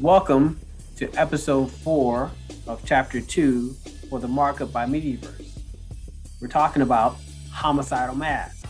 Welcome 0.00 0.60
to 0.98 1.12
episode 1.14 1.72
four 1.72 2.30
of 2.68 2.82
chapter 2.84 3.20
two 3.20 3.72
for 4.08 4.20
the 4.20 4.28
Markup 4.28 4.72
by 4.72 4.86
Mediaverse. 4.86 5.58
We're 6.40 6.46
talking 6.46 6.82
about 6.82 7.16
homicidal 7.50 8.14
math. 8.14 8.64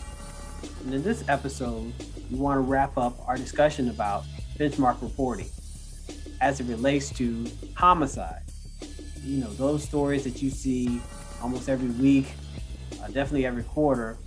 And 0.83 0.91
in 0.91 1.03
this 1.03 1.23
episode, 1.29 1.93
we 2.31 2.37
want 2.39 2.57
to 2.57 2.61
wrap 2.61 2.97
up 2.97 3.15
our 3.27 3.37
discussion 3.37 3.89
about 3.89 4.23
benchmark 4.57 5.03
reporting 5.03 5.49
as 6.41 6.61
it 6.61 6.63
relates 6.63 7.11
to 7.11 7.45
homicide. 7.75 8.41
You 9.23 9.41
know, 9.41 9.51
those 9.51 9.83
stories 9.83 10.23
that 10.23 10.41
you 10.41 10.49
see 10.49 10.99
almost 11.43 11.69
every 11.69 11.89
week, 11.89 12.33
uh, 13.03 13.05
definitely 13.05 13.45
every 13.45 13.63
quarter, 13.63 14.17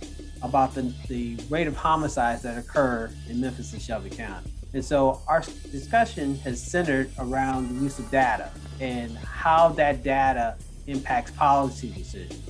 about 0.41 0.73
the, 0.73 0.93
the 1.09 1.35
rate 1.49 1.67
of 1.67 1.75
homicides 1.75 2.43
that 2.43 2.57
occur 2.57 3.11
in 3.29 3.41
Memphis 3.41 3.73
and 3.73 3.81
Shelby 3.81 4.09
County. 4.09 4.52
And 4.73 4.83
so 4.83 5.21
our 5.27 5.41
discussion 5.71 6.35
has 6.39 6.61
centered 6.61 7.11
around 7.19 7.69
the 7.69 7.83
use 7.83 7.99
of 7.99 8.09
data 8.09 8.51
and 8.79 9.15
how 9.17 9.69
that 9.69 10.03
data 10.03 10.55
impacts 10.87 11.31
policy 11.31 11.89
decisions. 11.91 12.41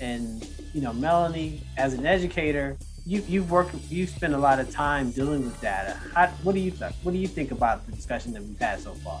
And 0.00 0.46
you 0.74 0.82
know, 0.82 0.92
Melonee, 0.92 1.60
as 1.76 1.94
an 1.94 2.06
educator, 2.06 2.76
you 3.06 3.24
you've 3.26 3.50
worked, 3.50 3.74
you've 3.88 4.10
spent 4.10 4.34
a 4.34 4.38
lot 4.38 4.60
of 4.60 4.70
time 4.70 5.10
dealing 5.10 5.42
with 5.44 5.58
data. 5.60 5.98
How, 6.14 6.26
what 6.42 6.54
do 6.54 6.60
you 6.60 6.70
th- 6.70 6.92
what 7.02 7.12
do 7.12 7.18
you 7.18 7.26
think 7.26 7.50
about 7.50 7.86
the 7.86 7.92
discussion 7.92 8.32
that 8.34 8.42
we've 8.42 8.58
had 8.58 8.80
so 8.80 8.92
far? 8.94 9.20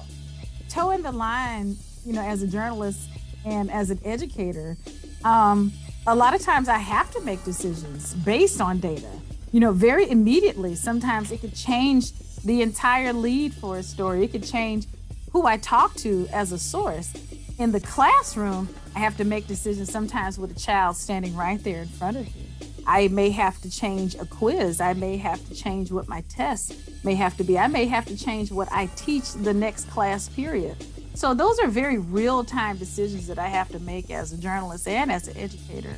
Toeing 0.68 1.02
the 1.02 1.12
line, 1.12 1.76
you 2.04 2.12
know, 2.12 2.22
as 2.22 2.42
a 2.42 2.46
journalist 2.46 3.08
and 3.46 3.70
as 3.70 3.90
an 3.90 3.98
educator, 4.04 4.76
um, 5.24 5.72
a 6.06 6.14
lot 6.14 6.34
of 6.34 6.42
times 6.42 6.68
I 6.68 6.78
have 6.78 7.10
to 7.12 7.20
make 7.22 7.42
decisions 7.44 8.14
based 8.14 8.60
on 8.60 8.78
data 8.78 9.08
you 9.52 9.60
know, 9.60 9.72
very 9.72 10.08
immediately. 10.08 10.74
Sometimes 10.74 11.32
it 11.32 11.40
could 11.40 11.54
change 11.54 12.12
the 12.44 12.62
entire 12.62 13.12
lead 13.12 13.54
for 13.54 13.78
a 13.78 13.82
story. 13.82 14.24
It 14.24 14.32
could 14.32 14.44
change 14.44 14.86
who 15.32 15.46
I 15.46 15.56
talk 15.56 15.94
to 15.96 16.28
as 16.32 16.52
a 16.52 16.58
source. 16.58 17.12
In 17.58 17.72
the 17.72 17.80
classroom, 17.80 18.68
I 18.94 19.00
have 19.00 19.16
to 19.16 19.24
make 19.24 19.46
decisions 19.46 19.90
sometimes 19.90 20.38
with 20.38 20.56
a 20.56 20.58
child 20.58 20.96
standing 20.96 21.34
right 21.34 21.62
there 21.62 21.82
in 21.82 21.88
front 21.88 22.16
of 22.16 22.24
me. 22.24 22.48
I 22.86 23.08
may 23.08 23.30
have 23.30 23.60
to 23.62 23.70
change 23.70 24.14
a 24.14 24.24
quiz. 24.24 24.80
I 24.80 24.94
may 24.94 25.18
have 25.18 25.46
to 25.48 25.54
change 25.54 25.92
what 25.92 26.08
my 26.08 26.22
test 26.22 26.74
may 27.04 27.14
have 27.16 27.36
to 27.36 27.44
be. 27.44 27.58
I 27.58 27.66
may 27.66 27.84
have 27.86 28.06
to 28.06 28.16
change 28.16 28.50
what 28.50 28.72
I 28.72 28.86
teach 28.96 29.32
the 29.32 29.52
next 29.52 29.90
class 29.90 30.28
period. 30.30 30.76
So, 31.14 31.34
those 31.34 31.58
are 31.58 31.66
very 31.66 31.98
real 31.98 32.44
time 32.44 32.76
decisions 32.76 33.26
that 33.26 33.38
I 33.38 33.48
have 33.48 33.68
to 33.70 33.80
make 33.80 34.10
as 34.10 34.32
a 34.32 34.38
journalist 34.38 34.88
and 34.88 35.12
as 35.12 35.28
an 35.28 35.36
educator. 35.36 35.96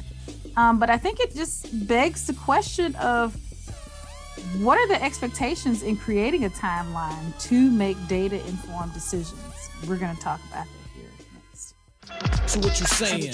Um, 0.61 0.79
but 0.79 0.91
I 0.91 0.99
think 0.99 1.21
it 1.21 1.35
just 1.35 1.89
begs 1.89 2.27
the 2.27 2.35
question 2.35 2.95
of 2.97 3.35
what 4.61 4.77
are 4.77 4.87
the 4.89 5.03
expectations 5.03 5.83
in 5.83 5.97
creating 5.97 6.45
a 6.45 6.51
timeline 6.51 7.39
to 7.49 7.71
make 7.71 7.97
data 8.09 8.47
informed 8.47 8.93
decisions? 8.93 9.41
We're 9.89 9.97
going 9.97 10.15
to 10.15 10.21
talk 10.21 10.39
about 10.51 10.67
that 10.67 10.91
here 10.95 11.09
next. 11.49 11.75
So, 12.51 12.61
what 12.61 12.79
you 12.79 12.85
saying? 12.85 13.33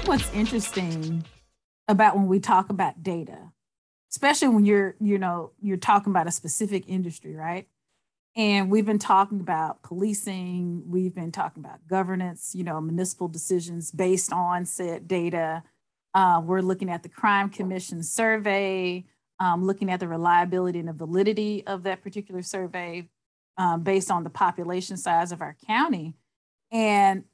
what's 0.10 0.34
interesting 0.34 1.24
about 1.88 2.16
when 2.16 2.26
we 2.26 2.40
talk 2.40 2.72
about 2.72 3.04
data 3.04 3.38
especially 4.10 4.48
when 4.48 4.66
you're 4.66 4.96
you 5.00 5.20
know 5.20 5.52
you're 5.62 5.78
talking 5.78 6.12
about 6.12 6.26
a 6.26 6.32
specific 6.32 6.84
industry 6.88 7.36
right? 7.36 7.68
And 8.36 8.72
we've 8.72 8.88
been 8.88 8.98
talking 8.98 9.40
about 9.40 9.84
policing 9.84 10.82
we've 10.88 11.14
been 11.14 11.32
talking 11.32 11.64
about 11.64 11.88
governance 11.88 12.56
you 12.56 12.64
know 12.64 12.82
municipal 12.82 13.28
decisions 13.28 13.92
based 13.92 14.34
on 14.34 14.66
said 14.66 15.08
data. 15.08 15.62
Uh, 16.16 16.42
we're 16.44 16.62
looking 16.62 16.90
at 16.90 17.04
the 17.04 17.10
crime 17.10 17.52
commission 17.52 18.02
survey 18.02 19.06
um, 19.40 19.64
looking 19.64 19.92
at 19.92 20.00
the 20.00 20.08
reliability 20.08 20.80
and 20.80 20.88
the 20.88 20.94
validity 20.94 21.64
of 21.68 21.84
that 21.84 22.02
particular 22.02 22.42
survey 22.42 23.08
um, 23.60 23.84
based 23.84 24.10
on 24.10 24.24
the 24.24 24.32
population 24.32 24.98
size 24.98 25.32
of 25.32 25.44
our 25.44 25.56
county. 25.68 26.16
And 26.72 27.26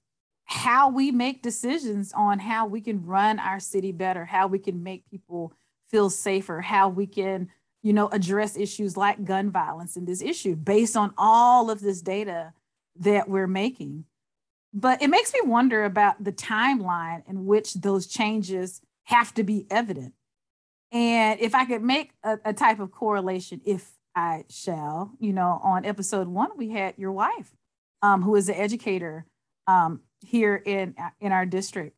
how 0.45 0.89
we 0.89 1.11
make 1.11 1.41
decisions 1.41 2.13
on 2.13 2.39
how 2.39 2.67
we 2.67 2.79
can 2.79 3.05
run 3.05 3.39
our 3.39 3.59
city 3.59 3.91
better 3.91 4.25
how 4.25 4.47
we 4.47 4.59
can 4.59 4.83
make 4.83 5.09
people 5.09 5.53
feel 5.89 6.09
safer, 6.09 6.61
how 6.61 6.89
we 6.89 7.07
can, 7.07 7.49
you 7.81 7.93
know, 7.93 8.07
address 8.09 8.57
issues 8.57 8.97
like 8.97 9.23
gun 9.23 9.51
violence 9.51 9.95
in 9.95 10.05
this 10.05 10.21
issue 10.21 10.55
based 10.55 10.97
on 10.97 11.13
all 11.17 11.69
of 11.69 11.79
this 11.79 12.01
data 12.01 12.53
that 12.97 13.29
we're 13.29 13.47
making. 13.47 14.05
But 14.73 15.01
it 15.01 15.09
makes 15.09 15.33
me 15.33 15.39
wonder 15.43 15.85
about 15.85 16.23
the 16.23 16.31
timeline 16.31 17.23
in 17.29 17.45
which 17.45 17.75
those 17.75 18.07
changes 18.07 18.81
have 19.03 19.33
to 19.35 19.43
be 19.43 19.67
evident. 19.69 20.13
And 20.91 21.39
if 21.39 21.55
I 21.55 21.65
could 21.65 21.83
make 21.83 22.11
a, 22.23 22.39
a 22.43 22.53
type 22.53 22.79
of 22.79 22.91
correlation, 22.91 23.61
if 23.65 23.91
I 24.15 24.45
shall, 24.49 25.11
you 25.19 25.33
know, 25.33 25.59
on 25.63 25.85
episode 25.85 26.27
one, 26.27 26.49
we 26.57 26.69
had 26.69 26.95
your 26.97 27.11
wife, 27.11 27.55
um, 28.01 28.21
who 28.21 28.35
is 28.35 28.49
an 28.49 28.55
educator 28.55 29.25
um, 29.67 30.01
here 30.25 30.55
in, 30.55 30.95
in 31.19 31.31
our 31.31 31.45
district. 31.45 31.95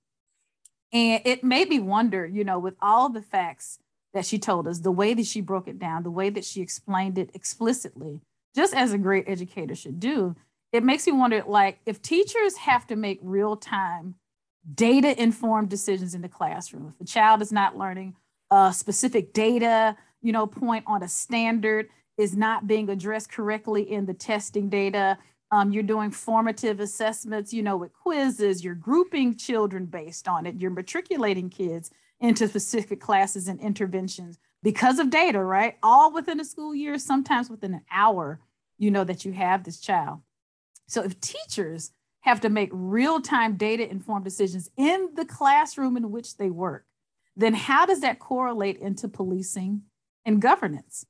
And 0.93 1.21
it 1.25 1.43
made 1.43 1.69
me 1.69 1.79
wonder, 1.79 2.25
you 2.25 2.43
know, 2.43 2.59
with 2.59 2.75
all 2.81 3.09
the 3.09 3.21
facts 3.21 3.79
that 4.13 4.25
she 4.25 4.39
told 4.39 4.67
us, 4.67 4.79
the 4.79 4.91
way 4.91 5.13
that 5.13 5.25
she 5.25 5.41
broke 5.41 5.67
it 5.67 5.79
down, 5.79 6.03
the 6.03 6.11
way 6.11 6.29
that 6.29 6.45
she 6.45 6.61
explained 6.61 7.17
it 7.17 7.29
explicitly, 7.33 8.21
just 8.55 8.73
as 8.73 8.93
a 8.93 8.97
great 8.97 9.25
educator 9.27 9.75
should 9.75 9.99
do, 9.99 10.35
it 10.71 10.83
makes 10.83 11.05
me 11.05 11.13
wonder 11.13 11.43
like 11.45 11.79
if 11.85 12.01
teachers 12.01 12.57
have 12.57 12.87
to 12.87 12.95
make 12.95 13.19
real 13.21 13.55
time 13.55 14.15
data 14.73 15.19
informed 15.21 15.69
decisions 15.69 16.13
in 16.13 16.21
the 16.21 16.29
classroom, 16.29 16.93
if 16.95 17.01
a 17.01 17.09
child 17.09 17.41
is 17.41 17.51
not 17.51 17.77
learning 17.77 18.15
a 18.51 18.73
specific 18.73 19.33
data, 19.33 19.95
you 20.21 20.31
know, 20.31 20.47
point 20.47 20.83
on 20.87 21.03
a 21.03 21.07
standard 21.07 21.89
is 22.17 22.35
not 22.35 22.67
being 22.67 22.89
addressed 22.89 23.31
correctly 23.31 23.89
in 23.91 24.05
the 24.05 24.13
testing 24.13 24.69
data, 24.69 25.17
um, 25.51 25.71
you're 25.71 25.83
doing 25.83 26.11
formative 26.11 26.79
assessments, 26.79 27.53
you 27.53 27.63
know, 27.63 27.77
with 27.77 27.93
quizzes, 27.93 28.63
you're 28.63 28.75
grouping 28.75 29.35
children 29.35 29.85
based 29.85 30.27
on 30.27 30.45
it, 30.45 30.55
you're 30.55 30.71
matriculating 30.71 31.49
kids 31.49 31.91
into 32.19 32.47
specific 32.47 32.99
classes 32.99 33.47
and 33.47 33.59
interventions 33.59 34.39
because 34.63 34.99
of 34.99 35.09
data, 35.09 35.41
right? 35.41 35.77
All 35.83 36.11
within 36.11 36.39
a 36.39 36.45
school 36.45 36.73
year, 36.75 36.97
sometimes 36.97 37.49
within 37.49 37.75
an 37.75 37.85
hour, 37.91 38.39
you 38.77 38.91
know, 38.91 39.03
that 39.03 39.23
you 39.23 39.31
have 39.33 39.63
this 39.63 39.79
child. 39.79 40.19
So 40.87 41.03
if 41.03 41.19
teachers 41.21 41.91
have 42.21 42.41
to 42.41 42.49
make 42.49 42.69
real 42.73 43.21
time 43.21 43.55
data 43.55 43.89
informed 43.89 44.25
decisions 44.25 44.69
in 44.75 45.09
the 45.15 45.25
classroom 45.25 45.95
in 45.95 46.11
which 46.11 46.37
they 46.37 46.49
work, 46.49 46.85
then 47.35 47.53
how 47.53 47.85
does 47.85 48.01
that 48.01 48.19
correlate 48.19 48.77
into 48.77 49.07
policing 49.07 49.83
and 50.25 50.41
governance? 50.41 51.05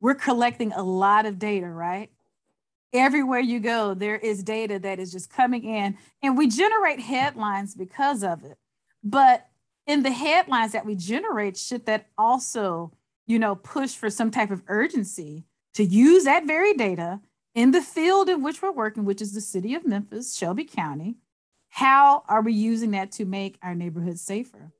We're 0.00 0.14
collecting 0.14 0.72
a 0.72 0.82
lot 0.82 1.26
of 1.26 1.38
data, 1.38 1.66
right? 1.66 2.10
Everywhere 2.92 3.40
you 3.40 3.60
go, 3.60 3.94
there 3.94 4.16
is 4.16 4.42
data 4.42 4.78
that 4.78 4.98
is 4.98 5.12
just 5.12 5.30
coming 5.30 5.64
in, 5.64 5.96
and 6.22 6.36
we 6.36 6.48
generate 6.48 7.00
headlines 7.00 7.74
because 7.74 8.22
of 8.22 8.44
it. 8.44 8.58
But 9.02 9.48
in 9.86 10.02
the 10.02 10.12
headlines 10.12 10.72
that 10.72 10.86
we 10.86 10.94
generate, 10.94 11.56
should 11.56 11.86
that 11.86 12.06
also, 12.16 12.92
you 13.26 13.38
know, 13.38 13.54
push 13.54 13.94
for 13.94 14.10
some 14.10 14.30
type 14.30 14.50
of 14.50 14.62
urgency 14.68 15.44
to 15.74 15.84
use 15.84 16.24
that 16.24 16.46
very 16.46 16.74
data 16.74 17.20
in 17.54 17.70
the 17.70 17.82
field 17.82 18.28
in 18.28 18.42
which 18.42 18.62
we're 18.62 18.72
working, 18.72 19.04
which 19.04 19.22
is 19.22 19.34
the 19.34 19.40
city 19.40 19.74
of 19.74 19.86
Memphis, 19.86 20.36
Shelby 20.36 20.64
County? 20.64 21.16
How 21.70 22.22
are 22.28 22.42
we 22.42 22.52
using 22.52 22.90
that 22.92 23.12
to 23.12 23.24
make 23.24 23.58
our 23.62 23.74
neighborhoods 23.74 24.20
safer? 24.20 24.72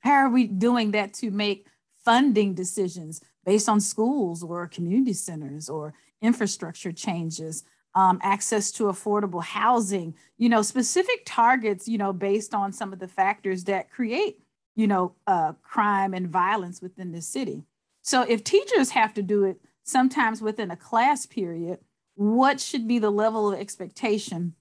How 0.00 0.12
are 0.12 0.30
we 0.30 0.46
doing 0.46 0.92
that 0.92 1.12
to 1.14 1.30
make 1.30 1.66
funding 2.04 2.54
decisions 2.54 3.20
based 3.44 3.68
on 3.68 3.80
schools 3.80 4.42
or 4.42 4.66
community 4.68 5.12
centers 5.12 5.68
or 5.68 5.94
infrastructure 6.22 6.92
changes, 6.92 7.64
um, 7.94 8.18
access 8.22 8.70
to 8.72 8.84
affordable 8.84 9.42
housing, 9.42 10.14
you 10.36 10.48
know, 10.48 10.62
specific 10.62 11.22
targets, 11.26 11.88
you 11.88 11.98
know, 11.98 12.12
based 12.12 12.54
on 12.54 12.72
some 12.72 12.92
of 12.92 12.98
the 12.98 13.08
factors 13.08 13.64
that 13.64 13.90
create, 13.90 14.40
you 14.76 14.86
know, 14.86 15.14
uh, 15.26 15.52
crime 15.62 16.14
and 16.14 16.28
violence 16.28 16.80
within 16.80 17.12
the 17.12 17.22
city. 17.22 17.64
So 18.02 18.22
if 18.22 18.44
teachers 18.44 18.90
have 18.90 19.14
to 19.14 19.22
do 19.22 19.44
it 19.44 19.60
sometimes 19.84 20.40
within 20.40 20.70
a 20.70 20.76
class 20.76 21.26
period, 21.26 21.78
what 22.14 22.60
should 22.60 22.86
be 22.86 22.98
the 22.98 23.10
level 23.10 23.52
of 23.52 23.58
expectation 23.58 24.54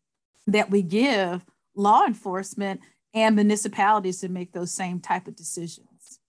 that 0.46 0.70
we 0.70 0.82
give 0.82 1.46
law 1.76 2.06
enforcement 2.06 2.82
and 3.14 3.36
municipalities 3.36 4.22
to 4.22 4.30
make 4.30 4.54
those 4.54 4.72
same 4.72 5.00
type 5.00 5.28
of 5.28 5.36
decisions? 5.36 6.20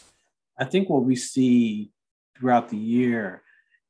I 0.59 0.65
think 0.65 0.89
what 0.89 1.05
we 1.05 1.17
see 1.17 1.91
throughout 2.37 2.69
the 2.69 2.77
year 2.77 3.43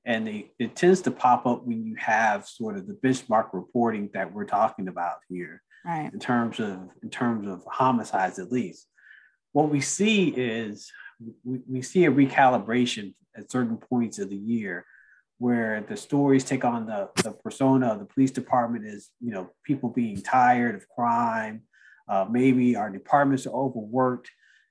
and 0.08 0.26
they, 0.26 0.50
it 0.58 0.74
tends 0.74 1.02
to 1.02 1.10
pop 1.12 1.46
up 1.46 1.64
when 1.64 1.84
you 1.84 1.94
have 1.96 2.48
sort 2.48 2.76
of 2.76 2.88
the 2.88 2.94
benchmark 2.94 3.50
reporting 3.52 4.10
that 4.14 4.32
we're 4.32 4.46
talking 4.46 4.88
about 4.88 5.18
here 5.28 5.62
right. 5.84 6.10
in 6.12 6.18
terms 6.18 6.58
of 6.58 6.80
in 7.02 7.10
terms 7.10 7.46
of 7.46 7.62
homicides 7.70 8.40
at 8.40 8.50
least 8.50 8.88
what 9.52 9.70
we 9.70 9.80
see 9.80 10.28
is 10.28 10.90
we, 11.44 11.60
we 11.68 11.82
see 11.82 12.04
a 12.04 12.10
recalibration 12.10 13.14
at 13.36 13.50
certain 13.50 13.76
points 13.76 14.18
of 14.18 14.30
the 14.30 14.36
year 14.36 14.84
where 15.38 15.84
the 15.88 15.96
stories 15.96 16.44
take 16.44 16.64
on 16.64 16.86
the, 16.86 17.08
the 17.22 17.30
persona 17.30 17.88
of 17.88 18.00
the 18.00 18.04
police 18.04 18.32
department 18.32 18.84
is, 18.84 19.10
you 19.20 19.30
know, 19.30 19.48
people 19.64 19.88
being 19.88 20.20
tired 20.20 20.74
of 20.74 20.88
crime. 20.88 21.62
Uh, 22.08 22.26
maybe 22.28 22.74
our 22.74 22.90
departments 22.90 23.46
are 23.46 23.54
overworked. 23.54 24.30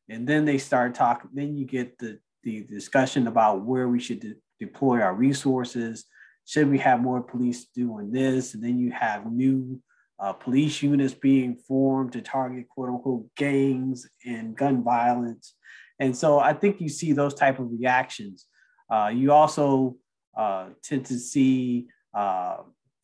And 0.10 0.28
then 0.28 0.46
they 0.46 0.58
start 0.58 0.94
talking, 0.94 1.30
then 1.34 1.56
you 1.56 1.66
get 1.66 1.98
the, 1.98 2.20
the 2.44 2.64
discussion 2.64 3.28
about 3.28 3.64
where 3.64 3.88
we 3.88 4.00
should 4.00 4.36
deploy 4.60 5.02
our 5.02 5.14
resources. 5.14 6.06
Should 6.46 6.70
we 6.70 6.78
have 6.80 7.02
more 7.02 7.22
police 7.22 7.66
doing 7.66 8.12
this? 8.12 8.54
And 8.54 8.64
then 8.64 8.80
you 8.80 8.92
have 8.92 9.32
new 9.32 9.82
uh, 10.20 10.34
police 10.34 10.82
units 10.82 11.14
being 11.14 11.56
formed 11.56 12.14
to 12.14 12.22
target 12.22 12.68
quote 12.70 12.90
unquote 12.90 13.26
gangs 13.36 14.10
and 14.26 14.56
gun 14.56 14.84
violence. 14.84 15.54
And 16.00 16.16
so 16.16 16.40
I 16.40 16.54
think 16.54 16.82
you 16.82 16.90
see 16.90 17.12
those 17.12 17.34
type 17.34 17.60
of 17.60 17.72
reactions. 17.72 18.46
Uh, 18.90 19.12
you 19.14 19.32
also 19.32 19.98
uh, 20.38 20.70
tend 20.84 21.06
to 21.08 21.20
see, 21.20 21.88
uh, 22.14 22.58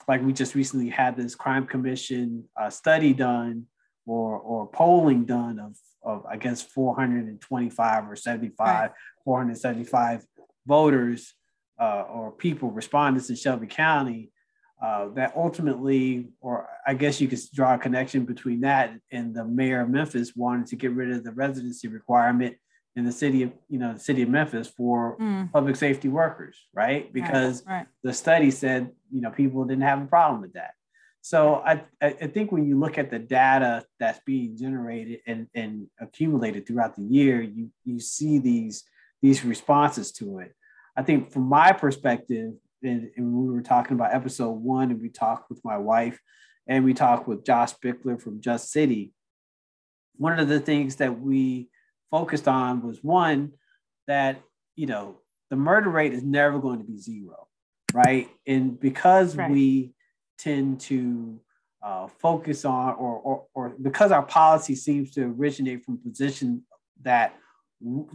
like 0.08 0.24
we 0.24 0.34
just 0.34 0.56
recently 0.56 0.90
had 0.90 1.18
this 1.18 1.36
crime 1.36 1.66
commission 1.66 2.46
uh, 2.60 2.70
study 2.70 3.14
done 3.14 3.66
or, 4.06 4.38
or 4.38 4.68
polling 4.68 5.26
done 5.26 5.60
of, 5.60 5.78
of, 6.04 6.26
I 6.26 6.38
guess, 6.38 6.62
425 6.62 8.10
or 8.10 8.16
75, 8.16 8.60
right. 8.60 8.92
475 9.24 10.26
voters 10.66 11.34
uh, 11.84 12.04
or 12.16 12.26
people, 12.32 12.68
respondents 12.82 13.30
in 13.30 13.36
Shelby 13.36 13.68
County 13.68 14.22
uh, 14.86 15.06
that 15.18 15.30
ultimately, 15.36 16.06
or 16.42 16.68
I 16.86 16.94
guess 17.02 17.20
you 17.22 17.28
could 17.28 17.40
draw 17.58 17.72
a 17.76 17.78
connection 17.78 18.22
between 18.34 18.60
that 18.62 18.86
and 19.12 19.26
the 19.38 19.46
mayor 19.46 19.82
of 19.82 19.90
Memphis 19.90 20.36
wanted 20.36 20.68
to 20.68 20.76
get 20.82 20.92
rid 21.00 21.10
of 21.12 21.24
the 21.24 21.32
residency 21.46 21.88
requirement 22.00 22.54
in 22.96 23.04
the 23.06 23.12
city 23.12 23.44
of, 23.46 23.52
you 23.74 23.80
know, 23.80 23.92
the 23.94 24.00
city 24.10 24.22
of 24.22 24.30
Memphis 24.30 24.68
for 24.68 25.18
mm. 25.18 25.52
public 25.52 25.76
safety 25.76 26.10
workers, 26.10 26.56
right? 26.74 27.12
Because 27.20 27.56
right, 27.66 27.76
right. 27.78 27.88
the 28.04 28.14
study 28.14 28.52
said, 28.52 28.82
you 29.12 29.22
know, 29.22 29.32
people 29.32 29.66
didn't 29.66 29.88
have 29.92 30.02
a 30.02 30.06
problem 30.06 30.42
with 30.42 30.54
that. 30.54 30.74
So 31.22 31.40
I, 31.72 31.74
I 32.02 32.28
think 32.36 32.52
when 32.52 32.68
you 32.68 32.76
look 32.84 32.98
at 32.98 33.10
the 33.10 33.20
data 33.20 33.72
that's 34.00 34.20
being 34.26 34.58
generated 34.64 35.20
and, 35.26 35.48
and 35.62 35.88
accumulated 36.06 36.62
throughout 36.66 36.94
the 36.98 37.08
year, 37.18 37.42
you, 37.42 37.66
you 37.86 38.00
see 38.00 38.40
these, 38.40 38.84
these 39.22 39.40
responses 39.54 40.12
to 40.20 40.40
it. 40.44 40.52
I 40.96 41.04
think 41.04 41.32
from 41.32 41.44
my 41.44 41.72
perspective, 41.72 42.54
and, 42.82 43.10
and 43.16 43.34
we 43.34 43.52
were 43.52 43.62
talking 43.62 43.94
about 43.94 44.14
episode 44.14 44.52
one, 44.52 44.92
and 44.92 45.02
we 45.02 45.10
talked 45.10 45.50
with 45.50 45.64
my 45.64 45.78
wife, 45.78 46.20
and 46.68 46.86
we 46.86 46.94
talked 46.94 47.28
with 47.28 47.46
Josh 47.46 47.74
Spickler 47.74 48.22
from 48.22 48.42
Just 48.42 48.72
City. 48.72 49.14
One 50.16 50.40
of 50.40 50.48
the 50.48 50.60
things 50.60 50.98
that 50.98 51.20
we 51.20 51.70
focused 52.12 52.48
on 52.48 52.82
was 52.82 53.04
one 53.04 53.54
that 54.08 54.42
you 54.76 54.86
know 54.86 55.18
the 55.50 55.56
murder 55.56 55.90
rate 55.90 56.14
is 56.14 56.24
never 56.24 56.60
going 56.60 56.80
to 56.80 56.86
be 56.86 56.98
zero, 56.98 57.48
right? 57.94 58.30
And 58.46 58.80
because 58.80 59.36
right. 59.36 59.50
we 59.50 59.94
tend 60.38 60.80
to 60.82 61.40
uh, 61.84 62.08
focus 62.08 62.66
on, 62.66 62.96
or, 62.96 63.18
or, 63.20 63.46
or 63.54 63.70
because 63.82 64.12
our 64.12 64.24
policy 64.24 64.76
seems 64.76 65.12
to 65.12 65.24
originate 65.24 65.84
from 65.84 65.98
position 65.98 66.64
that 67.02 67.36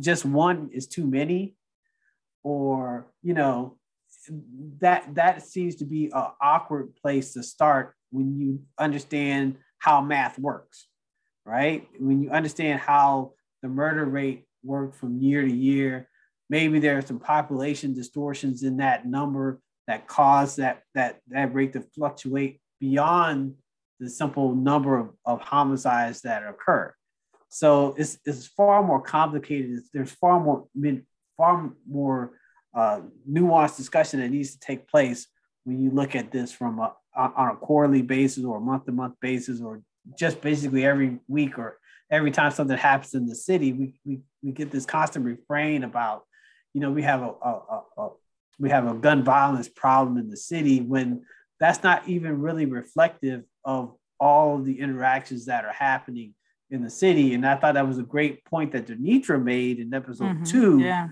just 0.00 0.24
one 0.24 0.70
is 0.72 0.86
too 0.86 1.06
many, 1.06 1.54
or 2.42 3.06
you 3.22 3.34
know 3.34 3.76
that 4.80 5.14
that 5.14 5.42
seems 5.42 5.76
to 5.76 5.84
be 5.84 6.06
an 6.06 6.26
awkward 6.40 6.94
place 6.96 7.32
to 7.34 7.42
start 7.42 7.94
when 8.10 8.38
you 8.38 8.60
understand 8.78 9.56
how 9.78 10.00
math 10.00 10.38
works, 10.38 10.88
right? 11.44 11.86
When 11.98 12.22
you 12.22 12.30
understand 12.30 12.80
how 12.80 13.32
the 13.62 13.68
murder 13.68 14.04
rate 14.04 14.44
worked 14.62 14.96
from 14.96 15.20
year 15.20 15.42
to 15.42 15.52
year, 15.52 16.08
maybe 16.50 16.78
there 16.78 16.98
are 16.98 17.02
some 17.02 17.18
population 17.18 17.94
distortions 17.94 18.62
in 18.62 18.78
that 18.78 19.06
number 19.06 19.60
that 19.86 20.06
cause 20.06 20.56
that 20.56 20.82
that 20.94 21.20
that 21.28 21.54
rate 21.54 21.72
to 21.74 21.80
fluctuate 21.80 22.60
beyond 22.80 23.54
the 24.00 24.08
simple 24.08 24.54
number 24.54 24.98
of, 24.98 25.10
of 25.24 25.40
homicides 25.40 26.22
that 26.22 26.46
occur. 26.46 26.92
So 27.48 27.94
it's, 27.96 28.18
it's 28.24 28.46
far 28.46 28.82
more 28.82 29.00
complicated. 29.00 29.80
There's 29.92 30.12
far 30.12 30.38
more 30.38 30.66
far 31.38 31.70
more 31.88 32.32
uh, 32.74 33.00
nuanced 33.28 33.78
discussion 33.78 34.20
that 34.20 34.28
needs 34.28 34.52
to 34.52 34.60
take 34.60 34.86
place 34.86 35.26
when 35.64 35.82
you 35.82 35.90
look 35.90 36.14
at 36.14 36.30
this 36.30 36.52
from 36.52 36.78
a, 36.78 36.94
on 37.16 37.50
a 37.50 37.56
quarterly 37.56 38.02
basis 38.02 38.44
or 38.44 38.58
a 38.58 38.60
month 38.60 38.84
to 38.84 38.92
month 38.92 39.14
basis 39.20 39.60
or 39.60 39.82
just 40.18 40.40
basically 40.40 40.84
every 40.84 41.18
week 41.28 41.58
or 41.58 41.78
every 42.10 42.30
time 42.30 42.50
something 42.50 42.76
happens 42.76 43.14
in 43.14 43.26
the 43.26 43.34
city 43.34 43.72
we, 43.72 43.94
we, 44.04 44.20
we 44.42 44.52
get 44.52 44.70
this 44.70 44.86
constant 44.86 45.24
refrain 45.24 45.84
about 45.84 46.24
you 46.74 46.80
know 46.80 46.90
we 46.90 47.02
have 47.02 47.22
a, 47.22 47.32
a, 47.42 47.82
a, 47.96 48.08
we 48.58 48.70
have 48.70 48.86
a 48.86 48.94
gun 48.94 49.24
violence 49.24 49.68
problem 49.68 50.16
in 50.16 50.28
the 50.28 50.36
city 50.36 50.80
when 50.80 51.22
that's 51.60 51.82
not 51.82 52.06
even 52.08 52.40
really 52.40 52.66
reflective 52.66 53.42
of 53.64 53.94
all 54.20 54.56
of 54.56 54.64
the 54.64 54.78
interactions 54.78 55.46
that 55.46 55.64
are 55.64 55.72
happening 55.72 56.34
in 56.70 56.82
the 56.82 56.90
city 56.90 57.34
and 57.34 57.46
i 57.46 57.56
thought 57.56 57.74
that 57.74 57.86
was 57.86 57.98
a 57.98 58.02
great 58.02 58.44
point 58.44 58.72
that 58.72 58.86
denitra 58.86 59.42
made 59.42 59.78
in 59.78 59.92
episode 59.92 60.24
mm-hmm. 60.24 60.44
two 60.44 60.78
yeah 60.78 61.08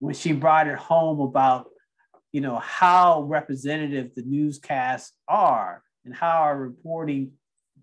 when 0.00 0.14
she 0.14 0.32
brought 0.32 0.68
it 0.68 0.78
home 0.78 1.20
about 1.20 1.68
you 2.32 2.40
know 2.40 2.58
how 2.58 3.22
representative 3.22 4.14
the 4.14 4.22
newscasts 4.22 5.12
are 5.28 5.82
and 6.04 6.14
how 6.14 6.42
our 6.42 6.56
reporting 6.56 7.32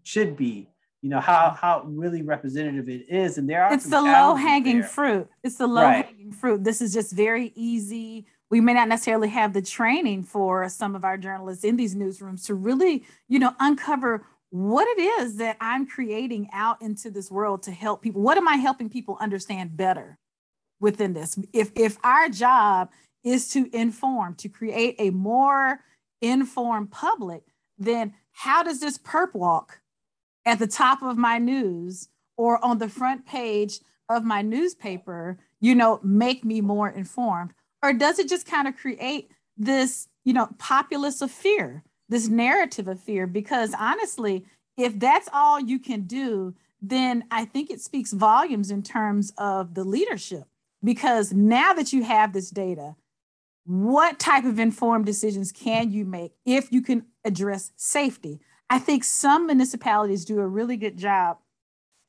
should 0.03 0.35
be 0.35 0.69
you 1.03 1.09
know 1.09 1.19
how 1.19 1.49
how 1.51 1.83
really 1.85 2.21
representative 2.21 2.87
it 2.87 3.09
is. 3.09 3.37
And 3.37 3.47
there 3.47 3.65
are 3.65 3.73
it's 3.73 3.85
the 3.85 4.01
low 4.01 4.35
hanging 4.35 4.79
there. 4.79 4.87
fruit. 4.87 5.29
It's 5.43 5.57
the 5.57 5.67
low 5.67 5.83
right. 5.83 6.05
hanging 6.05 6.31
fruit. 6.31 6.63
This 6.63 6.81
is 6.81 6.93
just 6.93 7.11
very 7.11 7.51
easy. 7.55 8.25
We 8.49 8.61
may 8.61 8.73
not 8.73 8.87
necessarily 8.87 9.27
have 9.27 9.51
the 9.51 9.61
training 9.61 10.23
for 10.23 10.69
some 10.69 10.95
of 10.95 11.03
our 11.03 11.17
journalists 11.17 11.65
in 11.65 11.75
these 11.75 11.93
newsrooms 11.93 12.45
to 12.45 12.55
really 12.55 13.03
you 13.27 13.37
know 13.37 13.53
uncover 13.59 14.25
what 14.49 14.87
it 14.87 15.01
is 15.01 15.37
that 15.37 15.57
i'm 15.59 15.85
creating 15.87 16.47
out 16.53 16.79
into 16.81 17.11
this 17.11 17.29
world 17.29 17.63
to 17.63 17.71
help 17.71 18.01
people. 18.01 18.21
What 18.21 18.37
am 18.37 18.47
i 18.47 18.55
helping 18.55 18.89
people 18.89 19.17
understand 19.19 19.75
better 19.75 20.17
within 20.83 21.13
this. 21.13 21.39
If 21.53 21.71
if 21.75 21.97
our 22.03 22.29
job 22.29 22.91
is 23.23 23.49
to 23.53 23.73
inform, 23.75 24.35
to 24.35 24.49
create 24.49 24.95
a 24.99 25.09
more 25.09 25.79
informed 26.21 26.91
public, 26.91 27.43
then 27.77 28.13
how 28.33 28.61
does 28.61 28.81
this 28.81 28.97
perp 28.97 29.33
walk 29.33 29.79
at 30.45 30.59
the 30.59 30.67
top 30.67 31.01
of 31.01 31.17
my 31.17 31.37
news 31.37 32.09
or 32.35 32.63
on 32.63 32.77
the 32.77 32.89
front 32.89 33.25
page 33.25 33.79
of 34.09 34.25
my 34.25 34.41
newspaper, 34.41 35.39
you 35.61 35.73
know, 35.73 35.99
make 36.03 36.43
me 36.43 36.59
more 36.59 36.89
informed? 36.89 37.53
Or 37.81 37.93
does 37.93 38.19
it 38.19 38.27
just 38.27 38.45
kind 38.45 38.67
of 38.67 38.75
create 38.75 39.31
this, 39.57 40.09
you 40.25 40.33
know, 40.33 40.49
populace 40.57 41.21
of 41.21 41.31
fear, 41.31 41.83
this 42.09 42.27
narrative 42.27 42.89
of 42.89 42.99
fear? 42.99 43.25
Because 43.25 43.73
honestly, 43.79 44.45
if 44.77 44.99
that's 44.99 45.29
all 45.31 45.61
you 45.61 45.79
can 45.79 46.01
do, 46.01 46.55
then 46.81 47.23
I 47.31 47.45
think 47.45 47.69
it 47.69 47.79
speaks 47.79 48.11
volumes 48.11 48.69
in 48.69 48.83
terms 48.83 49.31
of 49.37 49.75
the 49.75 49.85
leadership 49.85 50.47
because 50.83 51.33
now 51.33 51.73
that 51.73 51.93
you 51.93 52.03
have 52.03 52.33
this 52.33 52.49
data, 52.49 52.95
what 53.65 54.19
type 54.19 54.43
of 54.43 54.59
informed 54.59 55.05
decisions 55.05 55.51
can 55.51 55.91
you 55.91 56.03
make 56.05 56.33
if 56.45 56.71
you 56.71 56.81
can 56.81 57.05
address 57.23 57.71
safety? 57.77 58.41
I 58.69 58.79
think 58.79 59.03
some 59.03 59.45
municipalities 59.47 60.25
do 60.25 60.39
a 60.39 60.47
really 60.47 60.77
good 60.77 60.97
job 60.97 61.37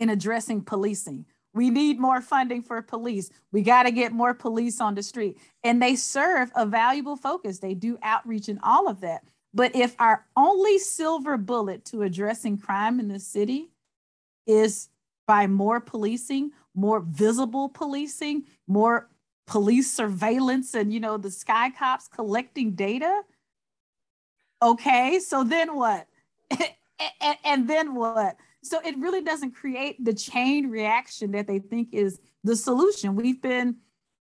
in 0.00 0.10
addressing 0.10 0.62
policing. 0.62 1.26
We 1.52 1.70
need 1.70 2.00
more 2.00 2.20
funding 2.20 2.62
for 2.62 2.82
police. 2.82 3.30
We 3.52 3.62
got 3.62 3.84
to 3.84 3.92
get 3.92 4.12
more 4.12 4.34
police 4.34 4.80
on 4.80 4.96
the 4.96 5.02
street. 5.04 5.38
And 5.62 5.80
they 5.80 5.94
serve 5.94 6.50
a 6.56 6.66
valuable 6.66 7.16
focus. 7.16 7.60
They 7.60 7.74
do 7.74 7.96
outreach 8.02 8.48
and 8.48 8.58
all 8.64 8.88
of 8.88 9.00
that. 9.02 9.22
But 9.52 9.76
if 9.76 9.94
our 10.00 10.26
only 10.36 10.78
silver 10.78 11.36
bullet 11.36 11.84
to 11.86 12.02
addressing 12.02 12.58
crime 12.58 12.98
in 12.98 13.06
the 13.06 13.20
city 13.20 13.70
is 14.48 14.88
by 15.26 15.46
more 15.46 15.80
policing, 15.80 16.50
more 16.74 17.00
visible 17.00 17.68
policing, 17.68 18.44
more 18.66 19.08
police 19.46 19.92
surveillance, 19.92 20.74
and 20.74 20.92
you 20.92 21.00
know, 21.00 21.16
the 21.16 21.30
sky 21.30 21.70
cops 21.70 22.08
collecting 22.08 22.72
data. 22.72 23.22
Okay, 24.62 25.18
so 25.18 25.44
then 25.44 25.76
what? 25.76 26.06
and, 26.50 27.36
and 27.44 27.68
then 27.68 27.94
what? 27.94 28.36
So 28.62 28.80
it 28.80 28.96
really 28.98 29.22
doesn't 29.22 29.54
create 29.54 30.02
the 30.02 30.14
chain 30.14 30.70
reaction 30.70 31.32
that 31.32 31.46
they 31.46 31.58
think 31.58 31.92
is 31.92 32.18
the 32.44 32.56
solution. 32.56 33.14
We've 33.14 33.40
been 33.40 33.76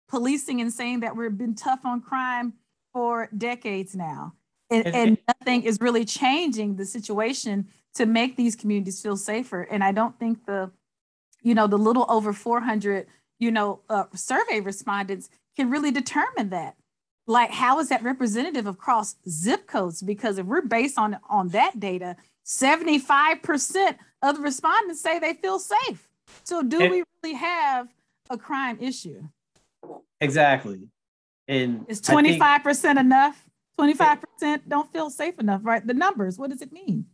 policing 0.08 0.60
and 0.60 0.72
saying 0.72 1.00
that 1.00 1.16
we've 1.16 1.36
been 1.36 1.54
tough 1.54 1.80
on 1.84 2.00
crime 2.00 2.54
for 2.92 3.28
decades 3.36 3.94
now. 3.96 4.34
And, 4.70 4.86
and, 4.86 5.18
nothing 5.26 5.62
is 5.62 5.78
really 5.80 6.04
changing 6.04 6.76
the 6.76 6.84
situation 6.84 7.68
to 7.94 8.06
make 8.06 8.36
these 8.36 8.54
communities 8.54 9.00
feel 9.00 9.16
safer. 9.16 9.62
And 9.62 9.82
I 9.82 9.92
don't 9.92 10.18
think 10.18 10.44
the 10.44 10.70
you 11.48 11.54
know, 11.54 11.66
the 11.66 11.78
little 11.78 12.04
over 12.10 12.34
400, 12.34 13.06
you 13.38 13.50
know, 13.50 13.80
uh, 13.88 14.04
survey 14.14 14.60
respondents 14.60 15.30
can 15.56 15.70
really 15.70 15.90
determine 15.90 16.50
that. 16.50 16.76
Like, 17.26 17.50
how 17.50 17.78
is 17.78 17.88
that 17.88 18.02
representative 18.02 18.66
across 18.66 19.16
zip 19.26 19.66
codes? 19.66 20.02
Because 20.02 20.36
if 20.36 20.44
we're 20.44 20.60
based 20.60 20.98
on 20.98 21.18
on 21.30 21.48
that 21.48 21.80
data, 21.80 22.16
75% 22.44 23.96
of 24.22 24.36
the 24.36 24.42
respondents 24.42 25.00
say 25.00 25.18
they 25.18 25.32
feel 25.32 25.58
safe. 25.58 26.06
So, 26.44 26.62
do 26.62 26.80
we 26.80 27.02
really 27.22 27.36
have 27.36 27.88
a 28.28 28.36
crime 28.36 28.76
issue? 28.80 29.22
Exactly. 30.20 30.88
And 31.46 31.86
is 31.88 32.02
25% 32.02 33.00
enough? 33.00 33.42
25% 33.80 34.68
don't 34.68 34.92
feel 34.92 35.08
safe 35.08 35.38
enough, 35.38 35.62
right? 35.64 35.86
The 35.86 35.94
numbers, 35.94 36.38
what 36.38 36.50
does 36.50 36.60
it 36.60 36.72
mean? 36.72 37.06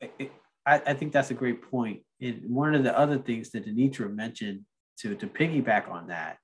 I, 0.00 0.30
I 0.86 0.94
think 0.94 1.12
that's 1.12 1.32
a 1.32 1.34
great 1.34 1.68
point. 1.68 2.02
And 2.22 2.42
one 2.48 2.74
of 2.74 2.84
the 2.84 2.96
other 2.96 3.18
things 3.18 3.50
that 3.50 3.66
Anitra 3.66 4.12
mentioned 4.14 4.60
to, 5.00 5.14
to 5.16 5.26
piggyback 5.26 5.90
on 5.90 6.06
that 6.06 6.38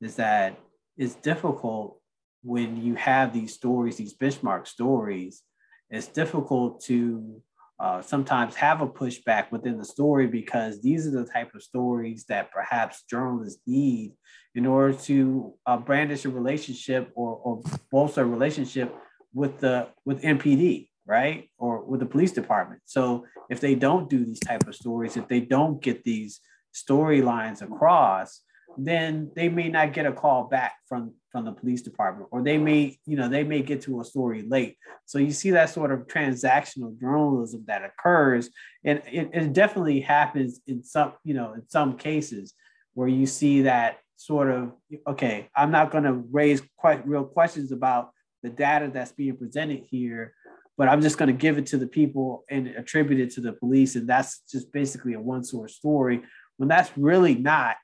is 0.00 0.16
that 0.16 0.58
it's 0.96 1.14
difficult 1.14 1.98
when 2.42 2.76
you 2.82 2.96
have 2.96 3.32
these 3.32 3.54
stories, 3.54 3.96
these 3.96 4.16
benchmark 4.16 4.66
stories, 4.66 5.42
it's 5.90 6.08
difficult 6.08 6.82
to 6.84 7.40
uh, 7.78 8.02
sometimes 8.02 8.56
have 8.56 8.80
a 8.80 8.86
pushback 8.86 9.50
within 9.52 9.78
the 9.78 9.84
story 9.84 10.26
because 10.26 10.80
these 10.82 11.06
are 11.06 11.10
the 11.10 11.24
type 11.24 11.54
of 11.54 11.62
stories 11.62 12.24
that 12.28 12.50
perhaps 12.50 13.04
journalists 13.08 13.60
need 13.66 14.12
in 14.54 14.66
order 14.66 14.92
to 14.92 15.54
uh, 15.66 15.76
brandish 15.76 16.24
a 16.24 16.28
relationship 16.28 17.10
or, 17.14 17.36
or 17.36 17.62
bolster 17.90 18.22
a 18.22 18.26
relationship 18.26 18.94
with 19.34 19.58
the 19.60 19.88
with 20.04 20.22
MPD, 20.22 20.88
right, 21.06 21.48
or 21.58 21.84
with 21.84 22.00
the 22.00 22.06
police 22.06 22.32
department. 22.32 22.80
So 22.86 23.24
if 23.50 23.60
they 23.60 23.74
don't 23.74 24.08
do 24.08 24.24
these 24.24 24.40
type 24.40 24.66
of 24.66 24.74
stories, 24.74 25.16
if 25.16 25.28
they 25.28 25.40
don't 25.40 25.82
get 25.82 26.04
these 26.04 26.40
storylines 26.74 27.62
across, 27.62 28.40
then 28.78 29.30
they 29.36 29.48
may 29.48 29.68
not 29.68 29.92
get 29.92 30.06
a 30.06 30.12
call 30.12 30.44
back 30.44 30.74
from 30.88 31.12
from 31.30 31.44
the 31.44 31.52
police 31.52 31.82
department 31.82 32.28
or 32.30 32.42
they 32.42 32.58
may 32.58 32.96
you 33.06 33.16
know 33.16 33.28
they 33.28 33.42
may 33.42 33.62
get 33.62 33.80
to 33.80 34.00
a 34.00 34.04
story 34.04 34.42
late 34.42 34.76
so 35.06 35.18
you 35.18 35.32
see 35.32 35.50
that 35.50 35.70
sort 35.70 35.90
of 35.90 36.06
transactional 36.06 36.98
journalism 36.98 37.64
that 37.66 37.82
occurs 37.84 38.50
and 38.84 39.02
it, 39.10 39.30
it 39.32 39.52
definitely 39.52 40.00
happens 40.00 40.60
in 40.66 40.82
some 40.82 41.12
you 41.24 41.34
know 41.34 41.54
in 41.54 41.62
some 41.68 41.96
cases 41.96 42.54
where 42.94 43.08
you 43.08 43.26
see 43.26 43.62
that 43.62 43.98
sort 44.16 44.50
of 44.50 44.72
okay 45.06 45.48
i'm 45.56 45.70
not 45.70 45.90
going 45.90 46.04
to 46.04 46.22
raise 46.30 46.62
quite 46.76 47.06
real 47.06 47.24
questions 47.24 47.72
about 47.72 48.10
the 48.42 48.50
data 48.50 48.90
that's 48.92 49.12
being 49.12 49.36
presented 49.36 49.82
here 49.90 50.34
but 50.76 50.88
i'm 50.88 51.02
just 51.02 51.18
going 51.18 51.28
to 51.28 51.32
give 51.32 51.58
it 51.58 51.66
to 51.66 51.76
the 51.76 51.86
people 51.86 52.44
and 52.50 52.68
attribute 52.68 53.20
it 53.20 53.30
to 53.30 53.40
the 53.40 53.52
police 53.52 53.96
and 53.96 54.08
that's 54.08 54.40
just 54.50 54.72
basically 54.72 55.14
a 55.14 55.20
one 55.20 55.44
source 55.44 55.74
story 55.74 56.22
when 56.56 56.68
that's 56.68 56.90
really 56.96 57.34
not 57.34 57.76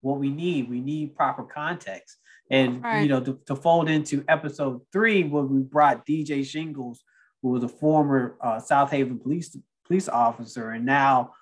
what 0.00 0.18
we 0.18 0.30
need. 0.30 0.68
We 0.68 0.80
need 0.80 1.14
proper 1.14 1.44
context. 1.44 2.16
And 2.50 2.82
right. 2.82 3.02
you 3.02 3.08
know, 3.08 3.20
to, 3.20 3.38
to, 3.46 3.54
fold 3.54 3.88
into 3.88 4.24
episode 4.26 4.80
three, 4.92 5.22
where 5.22 5.44
we 5.44 5.60
brought 5.60 6.04
DJ 6.04 6.44
Shingles, 6.44 7.02
who 7.42 7.50
was 7.50 7.62
a 7.62 7.68
former 7.68 8.36
uh, 8.40 8.58
Southaven 8.58 9.22
police 9.22 9.56
police 9.86 10.08
officer, 10.08 10.70
and 10.70 10.84
now, 10.84 11.34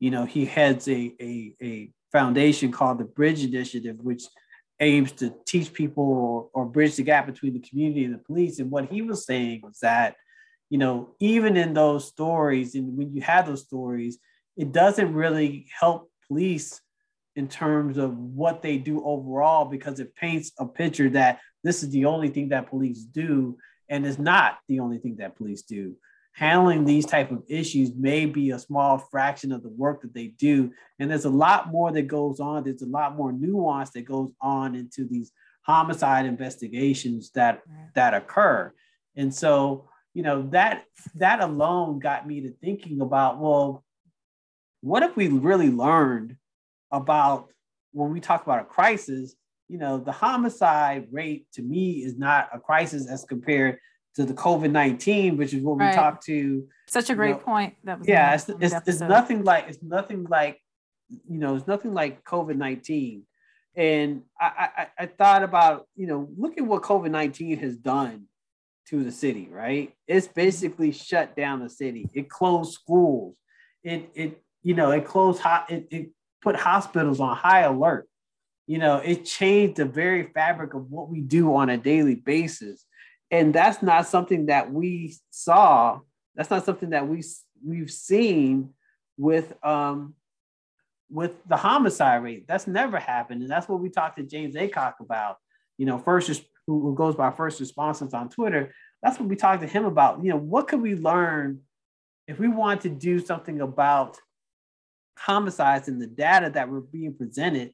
you 0.00 0.10
know, 0.10 0.24
he 0.24 0.46
heads 0.46 0.88
a, 0.88 1.14
a, 1.20 1.54
a 1.62 1.92
foundation 2.12 2.72
called 2.72 2.98
the 2.98 3.04
Bridge 3.04 3.44
Initiative, 3.44 3.96
which 3.98 4.22
aims 4.80 5.12
to 5.12 5.34
teach 5.46 5.72
people 5.72 6.04
or, 6.04 6.48
or 6.52 6.66
bridge 6.66 6.96
the 6.96 7.02
gap 7.02 7.26
between 7.26 7.52
the 7.52 7.60
community 7.60 8.04
and 8.04 8.14
the 8.14 8.18
police. 8.18 8.58
And 8.58 8.70
what 8.70 8.90
he 8.90 9.02
was 9.02 9.24
saying 9.24 9.60
was 9.62 9.78
that, 9.80 10.16
you 10.70 10.78
know, 10.78 11.14
even 11.20 11.56
in 11.56 11.74
those 11.74 12.08
stories, 12.08 12.74
and 12.74 12.96
when 12.96 13.14
you 13.14 13.22
have 13.22 13.46
those 13.46 13.62
stories, 13.62 14.18
it 14.56 14.72
doesn't 14.72 15.14
really 15.14 15.66
help 15.78 16.10
police 16.26 16.80
in 17.36 17.48
terms 17.48 17.98
of 17.98 18.16
what 18.16 18.62
they 18.62 18.78
do 18.78 19.04
overall 19.04 19.64
because 19.64 20.00
it 20.00 20.14
paints 20.14 20.52
a 20.58 20.66
picture 20.66 21.10
that 21.10 21.40
this 21.62 21.82
is 21.82 21.90
the 21.90 22.04
only 22.04 22.28
thing 22.28 22.50
that 22.50 22.70
police 22.70 23.00
do 23.00 23.56
and 23.88 24.06
is 24.06 24.18
not 24.18 24.58
the 24.68 24.80
only 24.80 24.98
thing 24.98 25.16
that 25.16 25.36
police 25.36 25.62
do 25.62 25.96
handling 26.34 26.84
these 26.84 27.06
type 27.06 27.30
of 27.30 27.42
issues 27.48 27.92
may 27.96 28.26
be 28.26 28.50
a 28.50 28.58
small 28.58 28.98
fraction 28.98 29.52
of 29.52 29.62
the 29.62 29.70
work 29.70 30.02
that 30.02 30.12
they 30.12 30.26
do. 30.26 30.70
And 30.98 31.10
there's 31.10 31.24
a 31.24 31.30
lot 31.30 31.70
more 31.70 31.92
that 31.92 32.08
goes 32.08 32.40
on. 32.40 32.64
There's 32.64 32.82
a 32.82 32.86
lot 32.86 33.16
more 33.16 33.32
nuance 33.32 33.90
that 33.90 34.04
goes 34.04 34.32
on 34.40 34.74
into 34.74 35.06
these 35.06 35.32
homicide 35.62 36.26
investigations 36.26 37.30
that 37.30 37.62
that 37.94 38.14
occur. 38.14 38.72
And 39.16 39.32
so 39.34 39.88
you 40.12 40.22
know 40.22 40.48
that 40.50 40.84
that 41.14 41.40
alone 41.40 41.98
got 41.98 42.26
me 42.26 42.42
to 42.42 42.52
thinking 42.60 43.00
about 43.00 43.40
well 43.40 43.84
what 44.80 45.02
if 45.02 45.16
we 45.16 45.28
really 45.28 45.70
learned 45.70 46.36
about 46.92 47.48
when 47.92 48.12
we 48.12 48.20
talk 48.20 48.42
about 48.42 48.60
a 48.60 48.64
crisis, 48.64 49.34
you 49.68 49.78
know, 49.78 49.98
the 49.98 50.12
homicide 50.12 51.06
rate 51.10 51.46
to 51.52 51.62
me 51.62 52.04
is 52.04 52.18
not 52.18 52.50
a 52.52 52.58
crisis 52.58 53.08
as 53.08 53.24
compared 53.24 53.78
to 54.16 54.24
the 54.24 54.34
COVID 54.34 54.70
19, 54.70 55.36
which 55.36 55.52
is 55.52 55.62
what 55.62 55.78
right. 55.78 55.90
we 55.90 55.96
talked 55.96 56.24
to. 56.26 56.66
Such 56.86 57.10
a 57.10 57.14
great 57.14 57.36
know, 57.36 57.38
point. 57.38 57.74
That 57.84 57.98
was 57.98 58.08
yeah, 58.08 58.34
it's, 58.34 58.48
it's, 58.48 58.74
it's, 58.86 59.00
nothing 59.00 59.44
like, 59.44 59.66
it's 59.68 59.82
nothing 59.82 60.24
like, 60.24 60.60
you 61.08 61.38
know, 61.38 61.56
it's 61.56 61.66
nothing 61.66 61.94
like 61.94 62.24
COVID 62.24 62.56
19. 62.56 63.24
And 63.76 64.22
I, 64.40 64.68
I, 64.76 64.86
I 64.98 65.06
thought 65.06 65.42
about, 65.42 65.88
you 65.96 66.06
know, 66.06 66.28
look 66.36 66.58
at 66.58 66.64
what 66.64 66.82
COVID 66.82 67.10
19 67.10 67.58
has 67.58 67.76
done 67.76 68.26
to 68.88 69.02
the 69.02 69.10
city, 69.10 69.48
right? 69.50 69.92
It's 70.06 70.28
basically 70.28 70.92
shut 70.92 71.34
down 71.34 71.60
the 71.60 71.70
city. 71.70 72.08
It 72.14 72.28
closed 72.28 72.72
schools. 72.72 73.36
It, 73.82 74.10
it, 74.14 74.42
you 74.62 74.74
know, 74.74 74.92
it 74.92 75.06
closed 75.06 75.40
hot, 75.40 75.70
it, 75.70 75.88
it 75.90 76.10
put 76.40 76.56
hospitals 76.56 77.20
on 77.20 77.36
high 77.36 77.62
alert. 77.62 78.08
You 78.66 78.78
know, 78.78 78.96
it 78.98 79.24
changed 79.24 79.76
the 79.76 79.84
very 79.84 80.30
fabric 80.34 80.74
of 80.74 80.90
what 80.90 81.10
we 81.10 81.20
do 81.20 81.54
on 81.54 81.68
a 81.68 81.76
daily 81.76 82.14
basis. 82.14 82.86
And 83.34 83.52
that's 83.52 83.82
not 83.82 84.06
something 84.06 84.46
that 84.46 84.72
we 84.72 85.16
saw. 85.30 85.98
That's 86.36 86.50
not 86.50 86.64
something 86.64 86.90
that 86.90 87.08
we 87.08 87.24
we've 87.66 87.90
seen 87.90 88.70
with 89.16 89.52
um 89.64 90.14
with 91.10 91.32
the 91.48 91.56
homicide 91.56 92.22
rate. 92.22 92.46
That's 92.46 92.68
never 92.68 92.96
happened. 92.96 93.42
And 93.42 93.50
that's 93.50 93.68
what 93.68 93.80
we 93.80 93.88
talked 93.88 94.18
to 94.18 94.22
James 94.22 94.54
acock 94.54 95.00
about. 95.00 95.38
You 95.78 95.86
know, 95.86 95.98
first 95.98 96.44
who 96.68 96.94
goes 96.94 97.16
by 97.16 97.32
first 97.32 97.58
responses 97.58 98.14
on 98.14 98.28
Twitter. 98.28 98.72
That's 99.02 99.18
what 99.18 99.28
we 99.28 99.34
talked 99.34 99.62
to 99.62 99.68
him 99.68 99.84
about. 99.84 100.22
You 100.22 100.30
know, 100.30 100.38
what 100.38 100.68
could 100.68 100.80
we 100.80 100.94
learn 100.94 101.62
if 102.28 102.38
we 102.38 102.46
want 102.46 102.82
to 102.82 102.88
do 102.88 103.18
something 103.18 103.60
about 103.60 104.16
homicides 105.18 105.88
and 105.88 106.00
the 106.00 106.06
data 106.06 106.50
that 106.50 106.68
were 106.68 106.82
being 106.82 107.14
presented, 107.14 107.72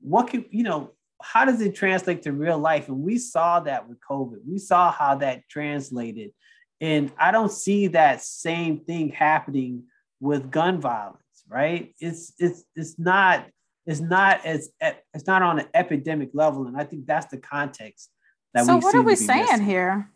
what 0.00 0.28
can, 0.28 0.44
you 0.50 0.62
know, 0.62 0.92
how 1.24 1.44
does 1.44 1.60
it 1.60 1.74
translate 1.74 2.22
to 2.22 2.32
real 2.32 2.58
life? 2.58 2.88
And 2.88 2.98
we 2.98 3.18
saw 3.18 3.60
that 3.60 3.88
with 3.88 3.98
COVID. 4.00 4.38
We 4.46 4.58
saw 4.58 4.92
how 4.92 5.16
that 5.16 5.48
translated. 5.48 6.32
And 6.80 7.10
I 7.18 7.30
don't 7.30 7.50
see 7.50 7.88
that 7.88 8.22
same 8.22 8.80
thing 8.80 9.08
happening 9.10 9.84
with 10.20 10.50
gun 10.50 10.80
violence, 10.80 11.18
right? 11.48 11.94
It's 12.00 12.32
it's 12.38 12.64
it's 12.76 12.98
not 12.98 13.46
it's 13.86 14.00
not 14.00 14.44
as 14.44 14.70
it's 14.80 15.26
not 15.26 15.42
on 15.42 15.60
an 15.60 15.66
epidemic 15.74 16.30
level. 16.34 16.66
And 16.66 16.76
I 16.76 16.84
think 16.84 17.06
that's 17.06 17.26
the 17.26 17.38
context 17.38 18.10
that 18.52 18.66
so 18.66 18.76
what 18.76 18.94
are 18.94 19.02
we 19.02 19.16
saying 19.16 19.46
missing. 19.46 19.66
here? 19.66 20.10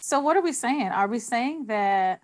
So 0.00 0.20
what 0.20 0.36
are 0.36 0.42
we 0.42 0.52
saying? 0.52 0.88
Are 0.88 1.08
we 1.08 1.18
saying 1.18 1.66
that 1.66 2.20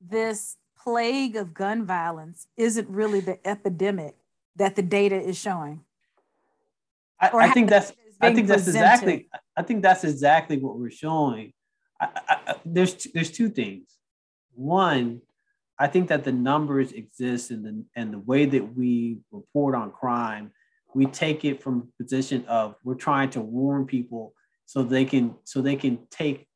this 0.00 0.56
plague 0.82 1.36
of 1.36 1.54
gun 1.54 1.84
violence 1.84 2.46
isn't 2.56 2.88
really 2.88 3.20
the 3.20 3.38
epidemic 3.46 4.14
that 4.56 4.76
the 4.76 4.82
data 4.82 5.20
is 5.20 5.38
showing. 5.38 5.84
I, 7.20 7.30
I 7.32 7.50
think 7.50 7.68
that's 7.68 7.92
I 8.20 8.34
think 8.34 8.48
that's 8.48 8.64
presented. 8.64 8.86
exactly 8.86 9.28
I 9.56 9.62
think 9.62 9.82
that's 9.82 10.04
exactly 10.04 10.58
what 10.58 10.78
we're 10.78 10.90
showing. 10.90 11.52
I, 12.00 12.08
I, 12.28 12.54
there's 12.64 12.94
there's 13.14 13.30
two 13.30 13.48
things. 13.48 13.96
One, 14.54 15.20
I 15.78 15.86
think 15.86 16.08
that 16.08 16.24
the 16.24 16.32
numbers 16.32 16.92
exist 16.92 17.50
and 17.50 17.64
the 17.64 17.84
and 17.96 18.12
the 18.12 18.18
way 18.18 18.46
that 18.46 18.76
we 18.76 19.18
report 19.32 19.74
on 19.74 19.90
crime, 19.90 20.52
we 20.94 21.06
take 21.06 21.44
it 21.44 21.62
from 21.62 21.88
a 21.88 22.02
position 22.02 22.44
of 22.46 22.76
we're 22.84 22.94
trying 22.94 23.30
to 23.30 23.40
warn 23.40 23.86
people 23.86 24.32
so 24.66 24.82
they 24.82 25.04
can 25.04 25.34
so 25.44 25.60
they 25.60 25.76
can 25.76 25.98
take 26.10 26.46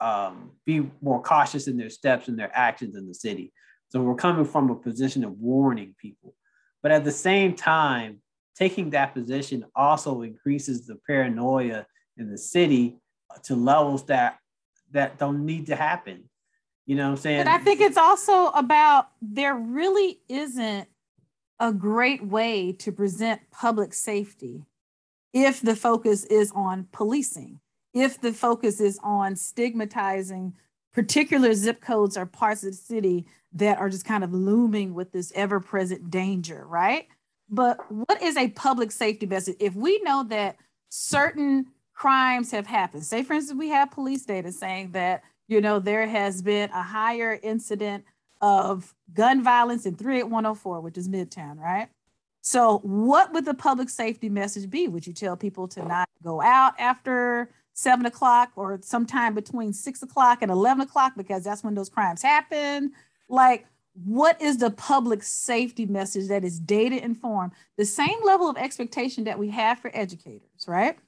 um, 0.00 0.50
be 0.66 0.90
more 1.00 1.22
cautious 1.22 1.66
in 1.66 1.76
their 1.76 1.90
steps 1.90 2.28
and 2.28 2.38
their 2.38 2.50
actions 2.54 2.96
in 2.96 3.06
the 3.06 3.14
city. 3.14 3.52
So 3.88 4.02
we're 4.02 4.16
coming 4.16 4.44
from 4.44 4.70
a 4.70 4.74
position 4.74 5.24
of 5.24 5.32
warning 5.38 5.94
people. 5.98 6.34
But 6.82 6.92
at 6.92 7.04
the 7.04 7.12
same 7.12 7.54
time, 7.54 8.20
taking 8.56 8.90
that 8.90 9.14
position 9.14 9.64
also 9.74 10.22
increases 10.22 10.86
the 10.86 10.96
paranoia 11.06 11.86
in 12.16 12.30
the 12.30 12.38
city 12.38 12.98
to 13.44 13.56
levels 13.56 14.04
that 14.06 14.38
that 14.92 15.18
don't 15.18 15.44
need 15.44 15.66
to 15.66 15.76
happen. 15.76 16.28
You 16.86 16.96
know 16.96 17.04
what 17.04 17.16
I'm 17.16 17.22
saying? 17.22 17.44
But 17.44 17.50
I 17.50 17.58
think 17.58 17.80
it's 17.80 17.96
also 17.96 18.48
about 18.48 19.08
there 19.20 19.56
really 19.56 20.20
isn't 20.28 20.88
a 21.58 21.72
great 21.72 22.24
way 22.24 22.72
to 22.72 22.92
present 22.92 23.40
public 23.50 23.94
safety 23.94 24.64
if 25.32 25.60
the 25.60 25.74
focus 25.74 26.24
is 26.24 26.52
on 26.54 26.86
policing 26.92 27.60
if 27.94 28.20
the 28.20 28.32
focus 28.32 28.80
is 28.80 28.98
on 29.02 29.36
stigmatizing 29.36 30.52
particular 30.92 31.54
zip 31.54 31.80
codes 31.80 32.16
or 32.16 32.26
parts 32.26 32.64
of 32.64 32.70
the 32.70 32.76
city 32.76 33.26
that 33.52 33.78
are 33.78 33.88
just 33.88 34.04
kind 34.04 34.24
of 34.24 34.34
looming 34.34 34.94
with 34.94 35.12
this 35.12 35.32
ever 35.34 35.60
present 35.60 36.10
danger, 36.10 36.66
right? 36.66 37.06
But 37.48 37.90
what 37.90 38.22
is 38.22 38.36
a 38.36 38.48
public 38.48 38.90
safety 38.90 39.26
message? 39.26 39.56
If 39.60 39.74
we 39.74 40.00
know 40.02 40.24
that 40.28 40.56
certain 40.88 41.66
crimes 41.92 42.50
have 42.50 42.66
happened, 42.66 43.04
say, 43.04 43.22
for 43.22 43.34
instance, 43.34 43.58
we 43.58 43.68
have 43.68 43.90
police 43.90 44.24
data 44.24 44.50
saying 44.50 44.92
that, 44.92 45.22
you 45.48 45.60
know, 45.60 45.78
there 45.78 46.06
has 46.06 46.42
been 46.42 46.70
a 46.70 46.82
higher 46.82 47.38
incident 47.42 48.04
of 48.40 48.94
gun 49.12 49.42
violence 49.42 49.86
in 49.86 49.94
38104, 49.94 50.80
which 50.80 50.98
is 50.98 51.08
Midtown, 51.08 51.58
right? 51.58 51.88
So, 52.40 52.78
what 52.78 53.32
would 53.32 53.44
the 53.44 53.54
public 53.54 53.88
safety 53.88 54.28
message 54.28 54.68
be? 54.68 54.88
Would 54.88 55.06
you 55.06 55.12
tell 55.12 55.36
people 55.36 55.66
to 55.68 55.84
not 55.86 56.08
go 56.22 56.42
out 56.42 56.74
after 56.78 57.50
seven 57.74 58.06
o'clock 58.06 58.52
or 58.56 58.78
sometime 58.82 59.34
between 59.34 59.72
six 59.72 60.02
o'clock 60.02 60.38
and 60.42 60.50
11 60.50 60.82
o'clock 60.82 61.12
because 61.16 61.44
that's 61.44 61.62
when 61.62 61.74
those 61.74 61.88
crimes 61.88 62.22
happen. 62.22 62.92
Like, 63.28 63.66
what 63.94 64.40
is 64.42 64.58
the 64.58 64.70
public 64.70 65.22
safety 65.22 65.86
message 65.86 66.28
that 66.28 66.44
is 66.44 66.58
data 66.58 67.02
informed? 67.02 67.52
The 67.78 67.84
same 67.84 68.18
level 68.24 68.48
of 68.48 68.56
expectation 68.56 69.24
that 69.24 69.38
we 69.38 69.50
have 69.50 69.78
for 69.78 69.90
educators, 69.94 70.66
right? 70.66 70.98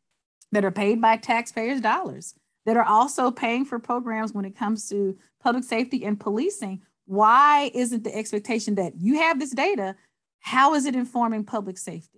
That 0.53 0.65
are 0.65 0.71
paid 0.71 1.01
by 1.01 1.17
taxpayers' 1.17 1.81
dollars, 1.81 2.35
that 2.65 2.77
are 2.77 2.85
also 2.85 3.31
paying 3.31 3.65
for 3.65 3.79
programs 3.79 4.33
when 4.33 4.45
it 4.45 4.57
comes 4.57 4.89
to 4.89 5.19
public 5.43 5.65
safety 5.65 6.05
and 6.05 6.19
policing. 6.19 6.83
Why 7.07 7.71
isn't 7.75 8.05
the 8.05 8.15
expectation 8.15 8.77
that 8.77 8.95
you 8.97 9.17
have 9.17 9.39
this 9.39 9.51
data? 9.51 9.97
How 10.41 10.75
is 10.75 10.87
it 10.87 10.95
informing 10.95 11.45
public 11.45 11.79
safety? 11.79 12.17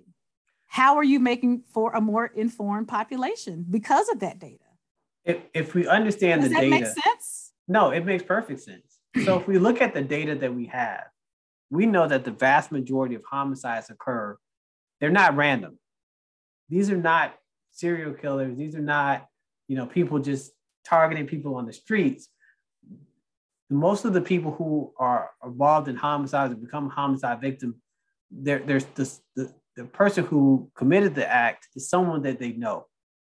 how 0.68 0.96
are 0.96 1.02
you 1.02 1.18
making 1.18 1.62
for 1.72 1.92
a 1.92 2.00
more 2.00 2.26
informed 2.26 2.86
population 2.86 3.64
because 3.68 4.08
of 4.10 4.20
that 4.20 4.38
data? 4.38 4.64
If, 5.24 5.38
if 5.52 5.74
we 5.74 5.88
understand 5.88 6.42
Does 6.42 6.50
the 6.50 6.56
that 6.56 6.60
data, 6.60 6.70
make 6.70 6.86
sense? 6.86 7.52
no, 7.66 7.90
it 7.90 8.04
makes 8.04 8.22
perfect 8.22 8.60
sense. 8.60 8.87
So 9.24 9.38
if 9.38 9.46
we 9.46 9.58
look 9.58 9.80
at 9.80 9.94
the 9.94 10.02
data 10.02 10.34
that 10.36 10.54
we 10.54 10.66
have, 10.66 11.04
we 11.70 11.86
know 11.86 12.06
that 12.06 12.24
the 12.24 12.30
vast 12.30 12.72
majority 12.72 13.14
of 13.14 13.22
homicides 13.30 13.90
occur, 13.90 14.36
they're 15.00 15.10
not 15.10 15.36
random. 15.36 15.78
These 16.68 16.90
are 16.90 16.96
not 16.96 17.34
serial 17.70 18.12
killers. 18.12 18.56
These 18.56 18.74
are 18.74 18.80
not, 18.80 19.26
you 19.66 19.76
know, 19.76 19.86
people 19.86 20.18
just 20.18 20.52
targeting 20.84 21.26
people 21.26 21.56
on 21.56 21.66
the 21.66 21.72
streets. 21.72 22.28
Most 23.70 24.04
of 24.04 24.12
the 24.12 24.20
people 24.20 24.52
who 24.52 24.92
are 24.98 25.30
involved 25.44 25.88
in 25.88 25.96
homicides 25.96 26.52
and 26.52 26.62
become 26.62 26.88
homicide 26.88 27.40
victims, 27.40 27.76
there, 28.30 28.60
there's 28.60 28.86
this, 28.94 29.20
the, 29.36 29.52
the 29.76 29.84
person 29.84 30.24
who 30.24 30.70
committed 30.74 31.14
the 31.14 31.30
act 31.30 31.68
is 31.76 31.88
someone 31.88 32.22
that 32.22 32.38
they 32.38 32.52
know, 32.52 32.86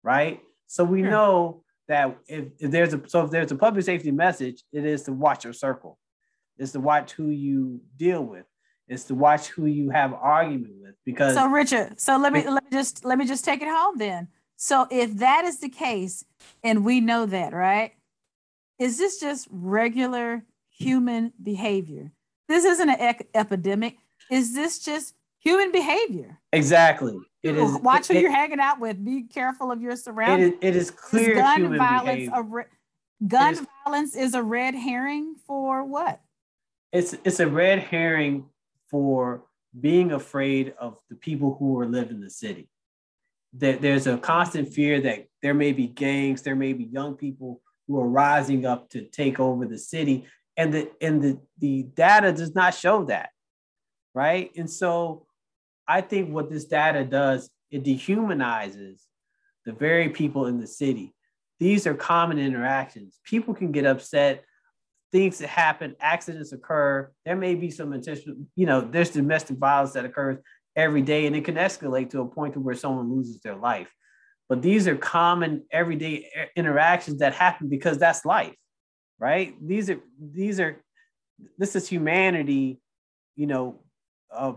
right? 0.04 0.40
So 0.68 0.84
we 0.84 1.02
sure. 1.02 1.12
know 1.12 1.64
that 1.90 2.18
if, 2.28 2.46
if, 2.60 2.72
there's 2.72 2.94
a 2.94 3.02
so 3.08 3.26
if 3.26 3.32
there's 3.32 3.52
a 3.52 3.56
public 3.56 3.84
safety 3.84 4.12
message, 4.12 4.64
it 4.72 4.86
is 4.86 5.04
to 5.04 5.12
watch 5.12 5.44
your 5.44 5.54
circle. 5.54 6.00
It's 6.58 6.72
to 6.72 6.80
watch 6.80 7.12
who 7.12 7.30
you 7.30 7.82
deal 7.98 8.24
with. 8.24 8.46
It's 8.88 9.04
to 9.06 9.16
watch 9.16 9.48
who 9.48 9.66
you 9.66 9.90
have 9.90 10.14
argument 10.14 10.76
with. 10.82 10.96
Because 11.06 11.36
so 11.36 11.48
Richard, 11.48 12.00
so 12.00 12.18
let 12.18 12.32
me 12.32 12.48
let 12.48 12.64
me 12.64 12.70
just 12.72 13.04
let 13.04 13.18
me 13.18 13.26
just 13.26 13.44
take 13.44 13.62
it 13.62 13.68
home 13.68 13.98
then. 13.98 14.30
So 14.56 14.88
if 14.90 15.18
that 15.18 15.46
is 15.46 15.60
the 15.60 15.70
case, 15.70 16.24
and 16.64 16.86
we 16.86 17.02
know 17.02 17.26
that, 17.26 17.54
right? 17.54 17.92
Is 18.78 18.98
this 18.98 19.20
just 19.20 19.48
regular 19.52 20.44
human 20.70 21.34
behavior? 21.42 22.12
This 22.48 22.66
isn't 22.66 22.90
an 22.90 23.00
ec- 23.00 23.30
epidemic. 23.34 23.98
Is 24.32 24.56
this 24.56 24.80
just 24.80 25.14
human 25.40 25.72
behavior. 25.72 26.40
Exactly. 26.54 27.18
It 27.42 27.56
is. 27.58 27.80
Watch 27.80 28.08
who 28.08 28.16
it, 28.16 28.22
you're 28.22 28.32
hanging 28.32 28.60
out 28.60 28.80
with. 28.80 29.04
Be 29.04 29.24
careful 29.24 29.72
of 29.72 29.82
your 29.82 29.96
surroundings. 29.96 30.56
It 30.62 30.76
is, 30.76 30.76
it 30.76 30.82
is 30.82 30.92
clear. 30.92 31.32
Is 31.32 31.38
gun 31.38 31.78
violence. 31.78 32.30
Re- 32.46 32.64
gun 33.26 33.54
is, 33.54 33.66
violence 33.86 34.16
is 34.16 34.34
a 34.34 34.44
red 34.44 34.76
herring 34.76 35.36
for 35.48 35.84
what? 35.84 36.20
It's 36.92 37.16
it's 37.24 37.40
a 37.40 37.48
red 37.48 37.80
herring 37.80 38.46
for 38.92 39.46
being 39.80 40.12
afraid 40.12 40.74
of 40.80 40.98
the 41.10 41.16
people 41.16 41.56
who 41.60 41.80
are 41.80 41.86
living 41.86 42.16
in 42.16 42.22
the 42.22 42.30
city. 42.30 42.68
That 43.54 43.82
there's 43.82 44.06
a 44.06 44.18
constant 44.18 44.74
fear 44.74 45.00
that 45.02 45.28
there 45.42 45.54
may 45.54 45.72
be 45.72 45.88
gangs, 45.88 46.42
there 46.42 46.56
may 46.56 46.74
be 46.74 46.84
young 46.84 47.16
people 47.16 47.62
who 47.88 48.00
are 48.00 48.08
rising 48.08 48.66
up 48.66 48.90
to 48.90 49.02
take 49.06 49.40
over 49.40 49.66
the 49.66 49.78
city, 49.78 50.28
and 50.58 50.74
the 50.74 50.92
and 51.02 51.22
the 51.22 51.40
the 51.60 51.84
data 51.84 52.34
does 52.34 52.54
not 52.54 52.76
show 52.76 53.06
that, 53.06 53.30
right? 54.14 54.52
And 54.58 54.70
so 54.70 55.26
I 55.90 56.02
think 56.02 56.32
what 56.32 56.52
this 56.52 56.66
data 56.66 57.04
does, 57.04 57.50
it 57.72 57.84
dehumanizes 57.84 59.02
the 59.66 59.72
very 59.74 60.10
people 60.10 60.46
in 60.46 60.60
the 60.60 60.68
city. 60.68 61.16
These 61.60 61.88
are 61.88 61.96
common 61.96 62.38
interactions. 62.38 63.20
People 63.26 63.56
can 63.56 63.72
get 63.72 63.88
upset, 63.88 64.46
things 65.12 65.40
that 65.40 65.50
happen, 65.50 65.96
accidents 66.00 66.54
occur. 66.54 67.12
There 67.26 67.36
may 67.36 67.56
be 67.56 67.72
some 67.72 67.92
intentional, 67.92 68.38
you 68.56 68.68
know, 68.68 68.82
there's 68.82 69.10
domestic 69.10 69.58
violence 69.58 69.94
that 69.94 70.06
occurs 70.06 70.38
every 70.76 71.02
day 71.02 71.26
and 71.26 71.36
it 71.36 71.44
can 71.44 71.56
escalate 71.56 72.12
to 72.12 72.22
a 72.22 72.26
point 72.28 72.54
to 72.54 72.60
where 72.60 72.76
someone 72.76 73.12
loses 73.12 73.42
their 73.42 73.56
life. 73.56 73.92
But 74.48 74.62
these 74.62 74.88
are 74.88 74.96
common 74.96 75.64
everyday 75.72 76.30
interactions 76.56 77.20
that 77.20 77.34
happen 77.34 77.68
because 77.68 77.98
that's 77.98 78.26
life, 78.26 78.56
right? 79.18 79.56
These 79.60 79.90
are 79.90 80.00
these 80.20 80.60
are 80.60 80.84
this 81.58 81.76
is 81.76 81.88
humanity, 81.88 82.80
you 83.36 83.48
know, 83.48 83.80
uh, 84.32 84.54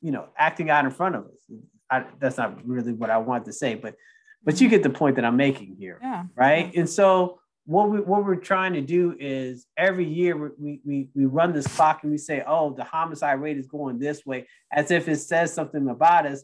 you 0.00 0.12
know, 0.12 0.26
acting 0.36 0.70
out 0.70 0.84
in 0.84 0.90
front 0.90 1.14
of 1.14 1.24
us. 1.26 1.50
I, 1.90 2.04
that's 2.18 2.36
not 2.36 2.64
really 2.66 2.92
what 2.92 3.10
I 3.10 3.18
want 3.18 3.44
to 3.46 3.52
say, 3.52 3.74
but 3.74 3.96
but 4.42 4.60
you 4.60 4.68
get 4.68 4.82
the 4.82 4.90
point 4.90 5.16
that 5.16 5.24
I'm 5.24 5.36
making 5.36 5.76
here, 5.78 5.98
yeah. 6.00 6.24
right? 6.34 6.74
And 6.74 6.88
so 6.88 7.40
what 7.64 7.90
we 7.90 8.00
what 8.00 8.24
we're 8.24 8.36
trying 8.36 8.72
to 8.72 8.80
do 8.80 9.14
is 9.18 9.66
every 9.76 10.06
year 10.06 10.54
we 10.58 10.80
we 10.84 11.08
we 11.14 11.26
run 11.26 11.52
this 11.52 11.66
clock 11.66 12.00
and 12.02 12.10
we 12.10 12.18
say, 12.18 12.42
oh, 12.46 12.72
the 12.72 12.84
homicide 12.84 13.40
rate 13.40 13.58
is 13.58 13.66
going 13.66 13.98
this 13.98 14.24
way, 14.24 14.46
as 14.72 14.90
if 14.90 15.08
it 15.08 15.16
says 15.16 15.52
something 15.52 15.88
about 15.88 16.26
us. 16.26 16.42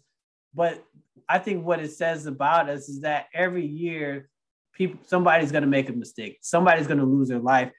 But 0.55 0.85
I 1.29 1.39
think 1.39 1.65
what 1.65 1.81
it 1.81 1.93
says 1.93 2.27
about 2.27 2.69
us 2.69 2.89
is 2.89 3.01
that 3.01 3.27
every 3.33 3.67
year, 3.67 4.29
people 4.73 5.01
somebody's 5.07 5.53
going 5.53 5.65
to 5.65 5.69
make 5.69 5.89
a 5.89 5.93
mistake, 5.93 6.39
somebody's 6.43 6.87
going 6.87 7.01
to 7.01 7.07
lose 7.07 7.29
their 7.29 7.39
life. 7.39 7.73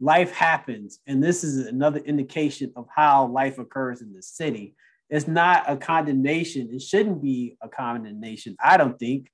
Life 0.00 0.32
happens, 0.32 0.98
and 1.06 1.22
this 1.22 1.44
is 1.44 1.66
another 1.66 2.00
indication 2.00 2.72
of 2.74 2.86
how 2.94 3.26
life 3.28 3.58
occurs 3.58 4.02
in 4.02 4.12
the 4.12 4.22
city 4.22 4.74
it's 5.14 5.28
not 5.28 5.70
a 5.70 5.76
condemnation. 5.76 6.70
It 6.72 6.82
shouldn't 6.82 7.22
be 7.22 7.56
a 7.62 7.68
condemnation. 7.68 8.56
I 8.62 8.76
don't 8.76 8.98
think, 8.98 9.30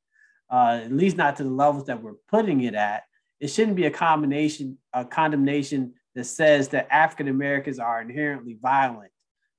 uh, 0.50 0.82
at 0.84 0.92
least 0.92 1.16
not 1.16 1.36
to 1.36 1.44
the 1.44 1.50
levels 1.50 1.86
that 1.86 2.02
we're 2.02 2.16
putting 2.28 2.60
it 2.64 2.74
at. 2.74 3.04
It 3.40 3.48
shouldn't 3.48 3.76
be 3.76 3.86
a 3.86 3.90
combination, 3.90 4.76
a 4.92 5.06
condemnation 5.06 5.94
that 6.14 6.24
says 6.24 6.68
that 6.68 6.86
African 6.90 7.28
Americans 7.28 7.78
are 7.78 8.02
inherently 8.02 8.58
violent, 8.60 9.10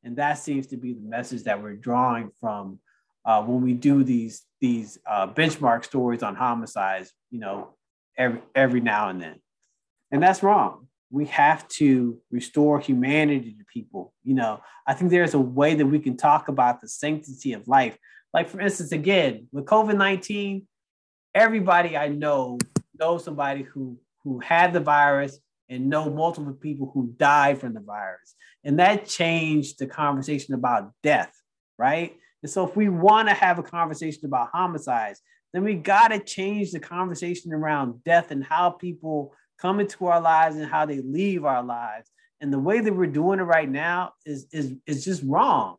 and 0.04 0.16
that 0.18 0.38
seems 0.38 0.68
to 0.68 0.78
be 0.78 0.94
the 0.94 1.02
message 1.02 1.46
that 1.46 1.60
we're 1.60 1.76
drawing 1.76 2.30
from 2.40 2.78
uh, 3.26 3.42
when 3.42 3.64
we 3.64 3.74
do 3.74 4.04
these 4.04 4.44
these 4.60 5.00
uh, 5.08 5.26
benchmark 5.26 5.84
stories 5.86 6.22
on 6.22 6.36
homicides. 6.36 7.12
You 7.32 7.40
know, 7.40 7.70
every 8.16 8.44
every 8.54 8.82
now 8.82 9.10
and 9.10 9.20
then, 9.20 9.40
and 10.12 10.22
that's 10.22 10.44
wrong 10.44 10.88
we 11.12 11.26
have 11.26 11.67
to 11.67 12.17
restore 12.32 12.80
humanity 12.80 13.54
to 13.60 13.65
people. 13.65 14.13
You 14.24 14.34
know, 14.34 14.62
I 14.88 14.93
think 14.93 15.12
there's 15.12 15.34
a 15.34 15.39
way 15.39 15.76
that 15.76 15.86
we 15.86 16.00
can 16.00 16.17
talk 16.17 16.47
about 16.47 16.82
the 16.82 16.88
sanctity 16.88 17.54
of 17.54 17.67
life. 17.67 17.97
Like, 18.34 18.47
for 18.50 18.62
instance, 18.62 18.93
again, 18.93 19.47
with 19.52 19.65
COVID 19.65 19.97
19, 19.97 20.65
everybody 21.36 21.97
I 21.97 22.08
know 22.08 22.58
knows 22.97 23.26
somebody 23.26 23.63
who, 23.63 24.00
who 24.24 24.39
had 24.39 24.71
the 24.71 24.80
virus 24.80 25.38
and 25.69 25.89
know 25.89 26.10
multiple 26.10 26.54
people 26.54 26.91
who 26.93 27.13
died 27.17 27.60
from 27.60 27.74
the 27.74 27.82
virus. 27.82 28.36
And 28.63 28.80
that 28.80 29.06
changed 29.06 29.80
the 29.80 29.88
conversation 29.88 30.54
about 30.54 30.91
death, 31.04 31.34
right? 31.78 32.15
And 32.41 32.50
so, 32.50 32.65
if 32.65 32.76
we 32.76 32.89
want 32.89 33.28
to 33.28 33.34
have 33.34 33.60
a 33.60 33.63
conversation 33.63 34.26
about 34.26 34.50
homicides, 34.54 35.21
then 35.54 35.63
we 35.63 35.76
got 35.76 36.10
to 36.10 36.19
change 36.19 36.71
the 36.71 36.80
conversation 36.80 37.52
around 37.52 38.04
death 38.04 38.32
and 38.32 38.43
how 38.43 38.69
people 38.69 39.34
come 39.62 39.80
into 39.80 40.08
our 40.08 40.19
lives 40.19 40.56
and 40.56 40.65
how 40.65 40.86
they 40.86 41.02
leave 41.02 41.45
our 41.45 41.63
lives. 41.63 42.10
And 42.41 42.52
the 42.52 42.60
way 42.60 42.82
that 42.82 42.93
we're 42.93 43.06
doing 43.06 43.39
it 43.39 43.43
right 43.43 43.69
now 43.69 44.13
is 44.26 44.47
is 44.52 44.74
is 44.88 45.06
just 45.06 45.21
wrong. 45.24 45.78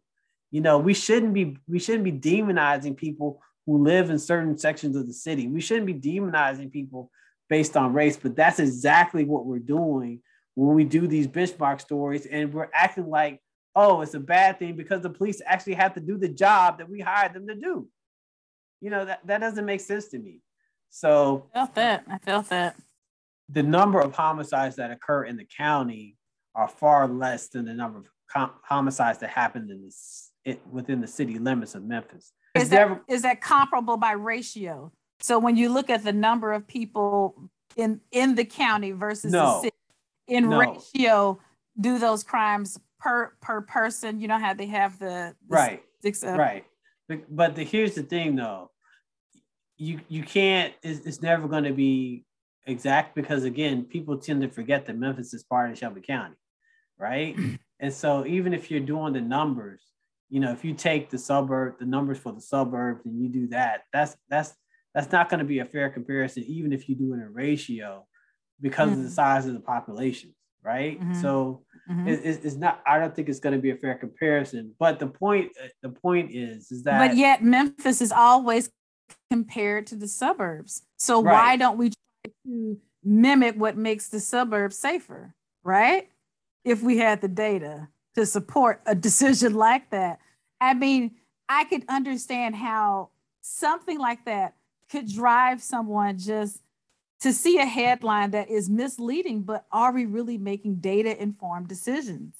You 0.52 0.60
know, 0.60 0.78
we 0.78 0.94
shouldn't 0.94 1.34
be 1.34 1.56
we 1.66 1.80
shouldn't 1.80 2.04
be 2.04 2.12
demonizing 2.12 2.96
people 2.96 3.42
who 3.66 3.82
live 3.82 4.10
in 4.10 4.18
certain 4.18 4.56
sections 4.56 4.94
of 4.96 5.06
the 5.06 5.12
city. 5.12 5.48
We 5.48 5.60
shouldn't 5.60 5.86
be 5.86 5.94
demonizing 5.94 6.70
people 6.70 7.10
based 7.48 7.76
on 7.76 7.92
race, 7.92 8.16
but 8.16 8.36
that's 8.36 8.60
exactly 8.60 9.24
what 9.24 9.44
we're 9.44 9.58
doing 9.58 10.20
when 10.54 10.74
we 10.74 10.84
do 10.84 11.06
these 11.06 11.26
benchmark 11.26 11.80
stories 11.80 12.26
and 12.26 12.52
we're 12.52 12.68
acting 12.74 13.08
like, 13.08 13.40
oh, 13.74 14.02
it's 14.02 14.14
a 14.14 14.20
bad 14.20 14.58
thing 14.58 14.76
because 14.76 15.00
the 15.00 15.10
police 15.10 15.40
actually 15.44 15.74
have 15.74 15.94
to 15.94 16.00
do 16.00 16.18
the 16.18 16.28
job 16.28 16.78
that 16.78 16.88
we 16.88 17.00
hired 17.00 17.34
them 17.34 17.46
to 17.48 17.54
do. 17.54 17.88
You 18.80 18.90
know, 18.90 19.04
that, 19.04 19.26
that 19.26 19.40
doesn't 19.40 19.64
make 19.64 19.80
sense 19.80 20.08
to 20.08 20.18
me. 20.18 20.40
So 20.90 21.48
I 21.54 21.58
felt 21.58 21.74
that. 21.76 22.04
I 22.08 22.18
felt 22.18 22.48
that 22.50 22.76
the 23.52 23.62
number 23.62 24.00
of 24.00 24.14
homicides 24.14 24.76
that 24.76 24.90
occur 24.90 25.24
in 25.24 25.36
the 25.36 25.44
county 25.44 26.16
are 26.54 26.68
far 26.68 27.06
less 27.06 27.48
than 27.48 27.64
the 27.64 27.74
number 27.74 27.98
of 27.98 28.06
com- 28.30 28.52
homicides 28.64 29.18
that 29.18 29.30
happened 29.30 29.70
in 29.70 29.82
this 29.84 30.30
it, 30.44 30.60
within 30.70 31.00
the 31.00 31.06
city 31.06 31.38
limits 31.38 31.74
of 31.74 31.84
Memphis. 31.84 32.32
Is 32.54 32.68
that, 32.70 32.88
never, 32.88 33.00
is 33.08 33.22
that 33.22 33.40
comparable 33.40 33.96
by 33.96 34.12
ratio? 34.12 34.92
So 35.20 35.38
when 35.38 35.56
you 35.56 35.68
look 35.68 35.88
at 35.88 36.02
the 36.02 36.12
number 36.12 36.52
of 36.52 36.66
people 36.66 37.50
in 37.76 38.00
in 38.10 38.34
the 38.34 38.44
county 38.44 38.92
versus 38.92 39.32
no, 39.32 39.44
the 39.44 39.60
city, 39.60 39.76
in 40.28 40.48
no. 40.48 40.58
ratio, 40.58 41.38
do 41.80 41.98
those 41.98 42.24
crimes 42.24 42.78
per 42.98 43.32
per 43.40 43.60
person? 43.62 44.20
You 44.20 44.28
know 44.28 44.38
how 44.38 44.52
they 44.52 44.66
have 44.66 44.98
the, 44.98 45.34
the 45.48 45.54
right, 45.54 45.82
of- 46.04 46.38
right. 46.38 46.64
But, 47.08 47.34
but 47.34 47.54
the, 47.54 47.64
here's 47.64 47.94
the 47.94 48.02
thing, 48.02 48.36
though. 48.36 48.70
You 49.76 50.00
you 50.08 50.22
can't. 50.22 50.74
It's, 50.82 51.06
it's 51.06 51.22
never 51.22 51.48
going 51.48 51.64
to 51.64 51.72
be 51.72 52.24
exact 52.66 53.14
because 53.14 53.44
again, 53.44 53.85
people 53.85 54.16
tend 54.18 54.42
to 54.42 54.48
forget 54.48 54.87
that 54.87 54.96
Memphis 54.96 55.35
is 55.35 55.42
part 55.42 55.70
of 55.70 55.79
Shelby 55.79 56.01
County, 56.01 56.37
right? 56.98 57.37
and 57.81 57.92
so 57.92 58.27
even 58.27 58.55
if 58.55 58.70
you're 58.70 58.81
doing 58.81 59.12
the 59.12 59.20
numbers, 59.20 59.83
you 60.29 60.40
know, 60.40 60.53
if 60.53 60.64
you 60.64 60.72
take 60.72 61.11
the 61.11 61.18
suburb, 61.18 61.79
the 61.79 61.85
numbers 61.85 62.18
for 62.18 62.33
the 62.33 62.40
suburbs, 62.40 63.05
and 63.05 63.20
you 63.20 63.29
do 63.29 63.48
that, 63.48 63.83
that's 63.92 64.16
that's 64.29 64.55
that's 64.94 65.12
not 65.12 65.29
going 65.29 65.40
to 65.40 65.44
be 65.44 65.59
a 65.59 65.64
fair 65.64 65.90
comparison, 65.90 66.44
even 66.44 66.72
if 66.72 66.88
you 66.88 66.94
do 66.94 67.12
it 67.12 67.16
in 67.16 67.22
a 67.22 67.31
ratio, 67.31 68.07
because 68.61 68.90
mm-hmm. 68.90 68.92
of 68.92 68.98
the 68.98 69.09
mm-hmm. 69.09 69.14
size 69.14 69.46
of 69.46 69.55
the 69.55 69.61
population, 69.61 70.35
right? 70.62 71.01
Mm-hmm. 71.01 71.20
So 71.20 71.64
mm-hmm. 71.90 72.09
it, 72.09 72.20
it's 72.25 72.57
not. 72.57 72.81
I 72.87 72.98
don't 72.98 73.14
think 73.14 73.29
it's 73.29 73.40
going 73.40 73.55
to 73.55 73.61
be 73.61 73.70
a 73.70 73.77
fair 73.77 73.94
comparison. 73.94 74.75
But 74.79 74.98
the 74.98 75.07
point, 75.07 75.53
the 75.83 75.90
point 75.90 76.31
is, 76.33 76.70
is 76.72 76.85
that. 76.85 77.09
But 77.09 77.16
yet, 77.16 77.42
Memphis 77.42 78.01
is 78.01 78.12
always 78.12 78.70
compared 79.31 79.87
to 79.88 79.96
the 79.96 80.09
suburbs. 80.09 80.83
So 80.98 81.22
right. 81.22 81.33
why 81.33 81.57
don't 81.57 81.79
we 81.79 81.90
to 82.24 82.78
mimic 83.04 83.56
what 83.56 83.76
makes 83.76 84.08
the 84.08 84.20
suburbs 84.20 84.76
safer, 84.76 85.35
right? 85.64 86.08
If 86.64 86.82
we 86.82 86.98
had 86.98 87.20
the 87.20 87.28
data 87.28 87.88
to 88.14 88.26
support 88.26 88.82
a 88.87 88.94
decision 88.94 89.54
like 89.54 89.90
that. 89.90 90.18
I 90.61 90.74
mean, 90.74 91.12
I 91.48 91.64
could 91.64 91.85
understand 91.88 92.54
how 92.54 93.11
something 93.40 93.98
like 93.98 94.24
that 94.26 94.54
could 94.90 95.08
drive 95.08 95.62
someone 95.62 96.18
just 96.18 96.61
to 97.20 97.32
see 97.32 97.58
a 97.58 97.64
headline 97.64 98.32
that 98.32 98.50
is 98.50 98.68
misleading, 98.68 99.42
but 99.42 99.64
are 99.72 99.92
we 99.92 100.06
really 100.06 100.38
making 100.38 100.76
data 100.76 101.20
informed 101.20 101.68
decisions? 101.68 102.35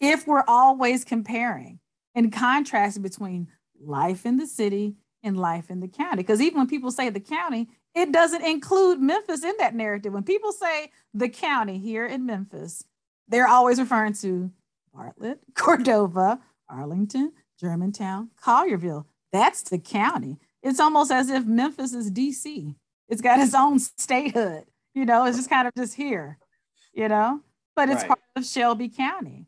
If 0.00 0.26
we're 0.26 0.44
always 0.46 1.04
comparing 1.04 1.80
and 2.14 2.32
contrasting 2.32 3.02
between 3.02 3.48
life 3.80 4.26
in 4.26 4.36
the 4.36 4.46
city 4.46 4.96
and 5.22 5.36
life 5.36 5.70
in 5.70 5.80
the 5.80 5.88
county, 5.88 6.22
because 6.22 6.40
even 6.40 6.58
when 6.58 6.66
people 6.68 6.90
say 6.90 7.10
the 7.10 7.20
county, 7.20 7.68
it 7.98 8.12
doesn't 8.12 8.42
include 8.42 9.00
Memphis 9.00 9.42
in 9.42 9.54
that 9.58 9.74
narrative. 9.74 10.12
When 10.12 10.22
people 10.22 10.52
say 10.52 10.92
the 11.12 11.28
county 11.28 11.78
here 11.78 12.06
in 12.06 12.24
Memphis, 12.24 12.84
they're 13.26 13.48
always 13.48 13.80
referring 13.80 14.12
to 14.14 14.52
Bartlett, 14.94 15.40
Cordova, 15.54 16.40
Arlington, 16.68 17.32
Germantown, 17.58 18.30
Collierville. 18.40 19.04
That's 19.32 19.62
the 19.62 19.78
county. 19.78 20.38
It's 20.62 20.78
almost 20.78 21.10
as 21.10 21.28
if 21.28 21.44
Memphis 21.44 21.92
is 21.92 22.10
DC. 22.10 22.76
It's 23.08 23.20
got 23.20 23.40
its 23.40 23.54
own 23.54 23.80
statehood. 23.80 24.64
You 24.94 25.04
know, 25.04 25.24
it's 25.24 25.36
just 25.36 25.50
kind 25.50 25.66
of 25.66 25.74
just 25.76 25.94
here, 25.94 26.38
you 26.92 27.08
know, 27.08 27.40
but 27.74 27.88
it's 27.88 28.02
right. 28.02 28.08
part 28.08 28.20
of 28.36 28.44
Shelby 28.44 28.88
County. 28.88 29.46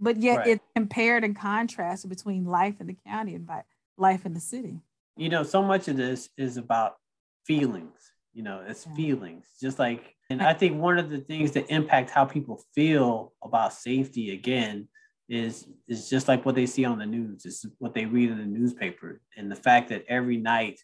But 0.00 0.18
yet 0.18 0.38
right. 0.38 0.48
it's 0.48 0.64
compared 0.74 1.24
and 1.24 1.34
contrasted 1.34 2.10
between 2.10 2.44
life 2.44 2.80
in 2.80 2.86
the 2.86 2.96
county 3.06 3.34
and 3.34 3.48
life 3.96 4.24
in 4.24 4.34
the 4.34 4.40
city. 4.40 4.80
You 5.16 5.28
know, 5.28 5.42
so 5.42 5.62
much 5.62 5.88
of 5.88 5.96
this 5.96 6.28
is 6.38 6.56
about 6.56 6.98
feelings. 7.48 8.12
You 8.32 8.44
know, 8.44 8.62
it's 8.64 8.86
feelings. 8.94 9.46
Just 9.60 9.80
like, 9.80 10.14
and 10.30 10.40
I 10.40 10.52
think 10.52 10.80
one 10.80 10.98
of 10.98 11.10
the 11.10 11.18
things 11.18 11.50
that 11.52 11.68
impact 11.70 12.10
how 12.10 12.24
people 12.24 12.62
feel 12.74 13.32
about 13.42 13.72
safety 13.72 14.32
again 14.32 14.86
is 15.28 15.66
is 15.88 16.08
just 16.08 16.28
like 16.28 16.46
what 16.46 16.54
they 16.54 16.66
see 16.66 16.84
on 16.84 16.98
the 16.98 17.06
news. 17.06 17.44
It's 17.44 17.66
what 17.78 17.94
they 17.94 18.04
read 18.04 18.30
in 18.30 18.38
the 18.38 18.44
newspaper, 18.44 19.20
and 19.36 19.50
the 19.50 19.56
fact 19.56 19.88
that 19.88 20.04
every 20.08 20.36
night 20.36 20.78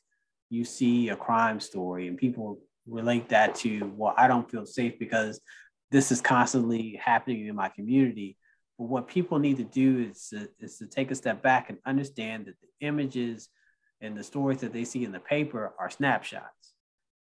you 0.51 0.65
see 0.65 1.11
a 1.11 1.17
crime 1.17 1.61
story 1.61 2.09
and 2.09 2.19
people 2.19 2.59
relate 2.87 3.29
that 3.29 3.55
to, 3.57 3.93
well, 3.97 4.15
I 4.17 4.29
don't 4.29 4.51
feel 4.51 4.67
safe 4.67 4.99
because 4.99 5.41
this 5.91 6.13
is 6.13 6.21
constantly 6.21 7.01
happening 7.03 7.47
in 7.47 7.55
my 7.55 7.69
community. 7.69 8.37
But 8.79 8.89
what 8.89 9.09
people 9.09 9.39
need 9.39 9.57
to 9.59 9.65
do 9.65 10.09
is 10.11 10.29
to, 10.29 10.49
is 10.61 10.79
to 10.79 10.87
take 10.87 11.11
a 11.11 11.15
step 11.15 11.43
back 11.43 11.71
and 11.71 11.79
understand 11.87 12.47
that 12.47 12.55
the 12.61 12.87
images 12.87 13.49
and 14.01 14.17
the 14.17 14.25
stories 14.25 14.61
that 14.61 14.73
they 14.73 14.85
see 14.85 15.05
in 15.05 15.13
the 15.13 15.21
paper 15.21 15.75
are 15.79 15.91
snapshots. 15.91 16.75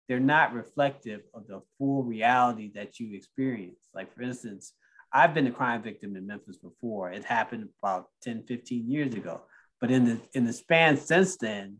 They're 0.08 0.20
not 0.20 0.54
reflective 0.54 1.20
of 1.34 1.46
the 1.46 1.62
full 1.78 2.02
reality 2.02 2.70
that 2.74 2.98
you 2.98 3.14
experience. 3.14 3.78
Like, 3.94 4.12
for 4.14 4.22
instance, 4.22 4.72
I've 5.12 5.34
been 5.34 5.46
a 5.46 5.52
crime 5.52 5.82
victim 5.82 6.16
in 6.16 6.26
Memphis 6.26 6.56
before. 6.56 7.12
It 7.12 7.24
happened 7.24 7.68
about 7.82 8.06
10, 8.22 8.44
15 8.46 8.90
years 8.90 9.14
ago. 9.14 9.42
But 9.80 9.90
in 9.90 10.04
the 10.04 10.20
in 10.34 10.44
the 10.44 10.52
span 10.52 10.96
since 10.96 11.36
then, 11.36 11.78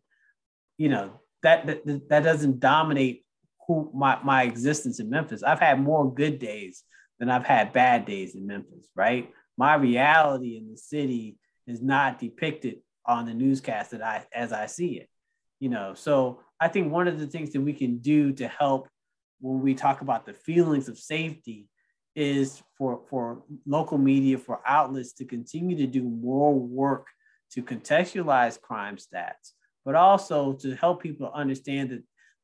you 0.78 0.88
know, 0.88 1.20
that 1.42 1.66
that, 1.66 2.08
that 2.08 2.22
doesn't 2.24 2.60
dominate 2.60 3.24
who 3.66 3.90
my, 3.94 4.18
my 4.24 4.44
existence 4.44 5.00
in 5.00 5.10
Memphis. 5.10 5.42
I've 5.42 5.60
had 5.60 5.80
more 5.80 6.12
good 6.12 6.38
days 6.38 6.82
than 7.18 7.30
I've 7.30 7.44
had 7.44 7.72
bad 7.72 8.06
days 8.06 8.34
in 8.34 8.46
Memphis, 8.46 8.88
right? 8.96 9.30
My 9.56 9.74
reality 9.74 10.56
in 10.56 10.70
the 10.70 10.76
city 10.78 11.36
is 11.66 11.82
not 11.82 12.18
depicted 12.18 12.76
on 13.06 13.26
the 13.26 13.34
newscast 13.34 13.92
that 13.92 14.02
I 14.02 14.26
as 14.32 14.52
I 14.52 14.66
see 14.66 14.98
it. 14.98 15.08
You 15.58 15.68
know, 15.68 15.94
so 15.94 16.40
I 16.58 16.68
think 16.68 16.92
one 16.92 17.08
of 17.08 17.18
the 17.18 17.26
things 17.26 17.52
that 17.52 17.60
we 17.60 17.72
can 17.72 17.98
do 17.98 18.32
to 18.34 18.48
help 18.48 18.88
when 19.40 19.60
we 19.60 19.74
talk 19.74 20.00
about 20.00 20.26
the 20.26 20.34
feelings 20.34 20.88
of 20.88 20.98
safety 20.98 21.66
is 22.14 22.62
for 22.76 23.02
for 23.08 23.42
local 23.66 23.98
media 23.98 24.36
for 24.36 24.60
outlets 24.66 25.12
to 25.12 25.24
continue 25.24 25.76
to 25.76 25.86
do 25.86 26.02
more 26.02 26.52
work 26.52 27.06
to 27.52 27.62
contextualize 27.62 28.60
crime 28.60 28.96
stats 28.96 29.52
but 29.84 29.94
also 29.94 30.52
to 30.54 30.74
help 30.74 31.00
people 31.02 31.30
understand 31.32 31.90
that 31.90 32.02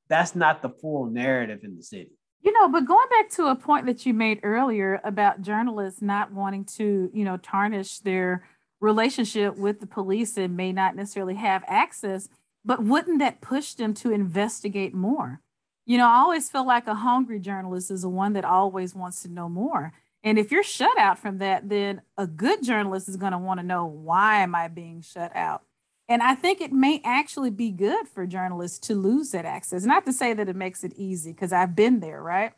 that's 0.09 0.37
not 0.37 0.63
the 0.63 0.69
full 0.69 1.07
narrative 1.07 1.61
in 1.65 1.77
the 1.77 1.83
city 1.83 2.13
you 2.43 2.53
know 2.53 2.69
but 2.69 2.87
going 2.87 3.09
back 3.11 3.29
to 3.29 3.47
a 3.47 3.57
point 3.57 3.87
that 3.87 4.07
you 4.07 4.15
made 4.15 4.39
earlier 4.45 5.01
about 5.03 5.43
journalists 5.43 6.01
not 6.01 6.33
wanting 6.33 6.65
to 6.65 7.11
you 7.13 7.25
know 7.25 7.37
tarnish 7.37 7.99
their 8.01 8.47
relationship 8.81 9.57
with 9.57 9.81
the 9.81 9.87
police 9.87 10.37
and 10.37 10.57
may 10.57 10.73
not 10.73 10.97
necessarily 10.97 11.35
have 11.35 11.65
access, 11.67 12.29
but 12.65 12.83
wouldn't 12.83 13.21
that 13.21 13.41
push 13.41 13.75
them 13.75 13.95
to 13.95 14.11
investigate 14.11 14.95
more? 14.95 15.41
You 15.85 15.99
know, 15.99 16.07
I 16.07 16.17
always 16.17 16.51
feel 16.51 16.67
like 16.67 16.87
a 16.87 16.95
hungry 16.95 17.39
journalist 17.39 17.91
is 17.91 18.03
the 18.03 18.09
one 18.09 18.33
that 18.33 18.45
always 18.45 18.95
wants 18.95 19.23
to 19.23 19.29
know 19.29 19.49
more. 19.49 19.93
And 20.25 20.39
if 20.39 20.51
you're 20.51 20.65
shut 20.65 20.99
out 20.99 21.19
from 21.19 21.39
that, 21.39 21.69
then 21.69 22.03
a 22.19 22.27
good 22.27 22.65
journalist 22.65 23.09
is 23.09 23.17
going 23.17 23.33
to 23.33 23.39
want 23.39 23.61
to 23.61 23.67
know 23.67 23.87
why 23.87 24.43
am 24.43 24.57
I 24.57 24.67
being 24.67 25.01
shut 25.01 25.35
out? 25.37 25.63
And 26.09 26.23
I 26.23 26.35
think 26.35 26.61
it 26.61 26.73
may 26.73 27.01
actually 27.05 27.51
be 27.51 27.71
good 27.71 28.09
for 28.09 28.27
journalists 28.27 28.81
to 28.89 28.95
lose 28.95 29.31
that 29.31 29.45
access. 29.45 29.85
Not 29.85 30.05
to 30.07 30.13
say 30.13 30.35
that 30.35 30.49
it 30.49 30.57
makes 30.57 30.83
it 30.83 30.93
easy, 30.97 31.33
because 31.33 31.53
I've 31.53 31.77
been 31.77 32.01
there, 32.01 32.21
right? 32.23 32.53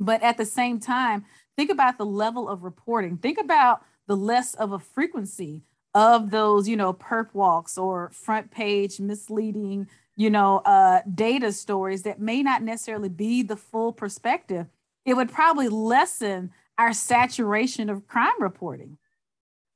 But 0.00 0.22
at 0.22 0.36
the 0.36 0.44
same 0.44 0.80
time, 0.80 1.24
think 1.56 1.70
about 1.70 1.98
the 1.98 2.06
level 2.06 2.48
of 2.48 2.64
reporting. 2.64 3.16
Think 3.18 3.38
about 3.38 3.82
the 4.08 4.16
less 4.16 4.54
of 4.54 4.72
a 4.72 4.78
frequency 4.78 5.62
of 5.94 6.30
those, 6.30 6.68
you 6.68 6.76
know, 6.76 6.92
perp 6.92 7.32
walks 7.32 7.78
or 7.78 8.10
front 8.10 8.50
page 8.50 8.98
misleading, 8.98 9.86
you 10.16 10.30
know, 10.30 10.58
uh, 10.58 11.02
data 11.14 11.52
stories 11.52 12.02
that 12.02 12.20
may 12.20 12.42
not 12.42 12.62
necessarily 12.62 13.08
be 13.08 13.42
the 13.42 13.56
full 13.56 13.92
perspective. 13.92 14.66
It 15.04 15.14
would 15.14 15.30
probably 15.30 15.68
lessen 15.68 16.50
our 16.76 16.92
saturation 16.92 17.90
of 17.90 18.06
crime 18.06 18.40
reporting. 18.40 18.98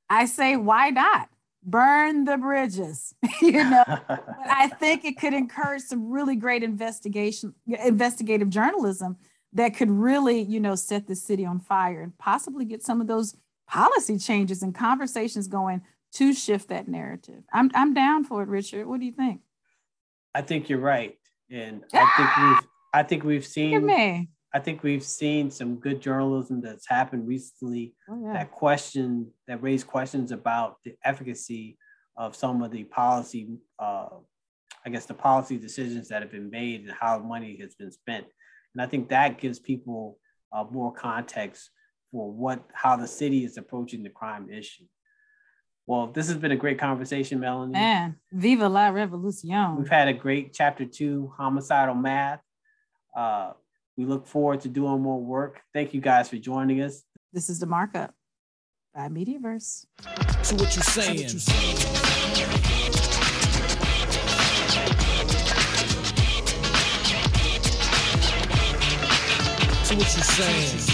I 0.09 0.27
say, 0.27 0.57
why 0.57 0.91
not? 0.91 1.29
Burn 1.65 2.25
the 2.25 2.37
bridges, 2.37 3.15
you 3.43 3.53
know. 3.53 3.85
but 3.87 4.51
I 4.51 4.69
think 4.69 5.05
it 5.05 5.19
could 5.19 5.33
encourage 5.33 5.83
some 5.83 6.11
really 6.11 6.37
great 6.37 6.63
investigation, 6.63 7.55
investigative 7.85 8.51
journalism 8.51 9.17
that 9.53 9.77
could 9.77 9.91
really, 9.91 10.41
you 10.41 10.61
know, 10.61 10.75
set 10.75 11.07
the 11.07 11.15
city 11.15 11.45
on 11.45 11.61
fire 11.61 12.03
and 12.03 12.17
possibly 12.19 12.65
get 12.65 12.83
some 12.83 13.01
of 13.01 13.07
those 13.07 13.37
policy 13.69 14.19
changes 14.19 14.63
and 14.63 14.75
conversations 14.75 15.49
going 15.49 15.83
to 16.15 16.33
shift 16.35 16.69
that 16.69 16.89
narrative. 16.89 17.43
I'm 17.53 17.71
I'm 17.75 17.95
down 17.95 18.25
for 18.25 18.43
it, 18.43 18.49
Richard. 18.49 18.87
What 18.87 19.01
do 19.01 19.07
you 19.07 19.13
think? 19.13 19.41
I 20.35 20.43
think 20.43 20.69
you're 20.69 20.79
right, 20.79 21.19
and 21.51 21.85
I 21.93 22.07
think 22.17 22.37
we've 22.37 22.69
I 22.95 23.03
think 23.03 23.25
we've 23.25 23.47
seen 23.47 23.89
I 24.55 24.59
think 24.59 24.83
we've 24.83 25.03
seen 25.03 25.51
some 25.51 25.77
good 25.77 26.01
journalism 26.01 26.61
that's 26.61 26.87
happened 26.87 27.27
recently 27.27 27.95
oh, 28.11 28.23
yeah. 28.23 28.35
that 28.35 28.53
question 28.53 29.31
that 29.49 29.63
raised 29.63 29.87
questions 29.87 30.31
about 30.31 30.77
the 30.85 30.95
efficacy 31.05 31.79
of 32.19 32.37
some 32.37 32.63
of 32.63 32.71
the 32.71 32.85
policy, 32.85 33.49
uh, 33.79 34.09
I 34.85 34.91
guess 34.91 35.07
the 35.07 35.15
policy 35.15 35.57
decisions 35.57 36.09
that 36.09 36.21
have 36.21 36.31
been 36.31 36.51
made 36.51 36.83
and 36.83 36.93
how 36.93 37.19
money 37.19 37.57
has 37.63 37.75
been 37.75 37.91
spent, 37.91 38.27
and 38.75 38.83
I 38.83 38.87
think 38.87 39.09
that 39.09 39.39
gives 39.39 39.59
people 39.59 40.19
uh, 40.53 40.65
more 40.71 40.93
context 40.93 41.71
for 42.13 42.31
what 42.31 42.63
how 42.73 42.97
the 42.97 43.09
city 43.09 43.45
is 43.45 43.57
approaching 43.57 44.03
the 44.05 44.11
crime 44.11 44.49
issue. 44.51 44.85
Well, 45.87 46.07
this 46.07 46.29
has 46.29 46.37
been 46.37 46.53
a 46.53 46.57
great 46.57 46.79
conversation, 46.79 47.41
Melonee. 47.41 47.73
Man, 47.73 48.17
viva 48.31 48.69
la 48.69 48.91
revolucion. 48.91 49.79
We've 49.79 49.89
had 49.89 50.07
a 50.07 50.13
great 50.13 50.53
chapter 50.53 50.85
two, 50.85 51.33
homicidal 51.37 51.97
math. 51.97 52.41
Uh, 53.17 53.53
we 53.97 54.05
look 54.05 54.27
forward 54.27 54.61
to 54.61 54.69
doing 54.69 55.03
more 55.03 55.21
work. 55.21 55.61
Thank 55.75 55.93
you 55.93 56.01
guys 56.01 56.29
for 56.29 56.37
joining 56.37 56.83
us. 56.83 57.03
This 57.33 57.51
is 57.51 57.59
the 57.59 57.67
markup 57.67 58.15
by 58.95 59.09
Mediaverse. 59.09 59.87
So 60.43 60.57
what 60.57 60.77
you 60.77 60.83
saying? 60.83 61.17
what 61.17 61.33
you 61.33 61.39
saying? 61.39 61.77
So 69.85 69.97
what 69.97 70.17
you 70.17 70.23
saying? 70.23 70.92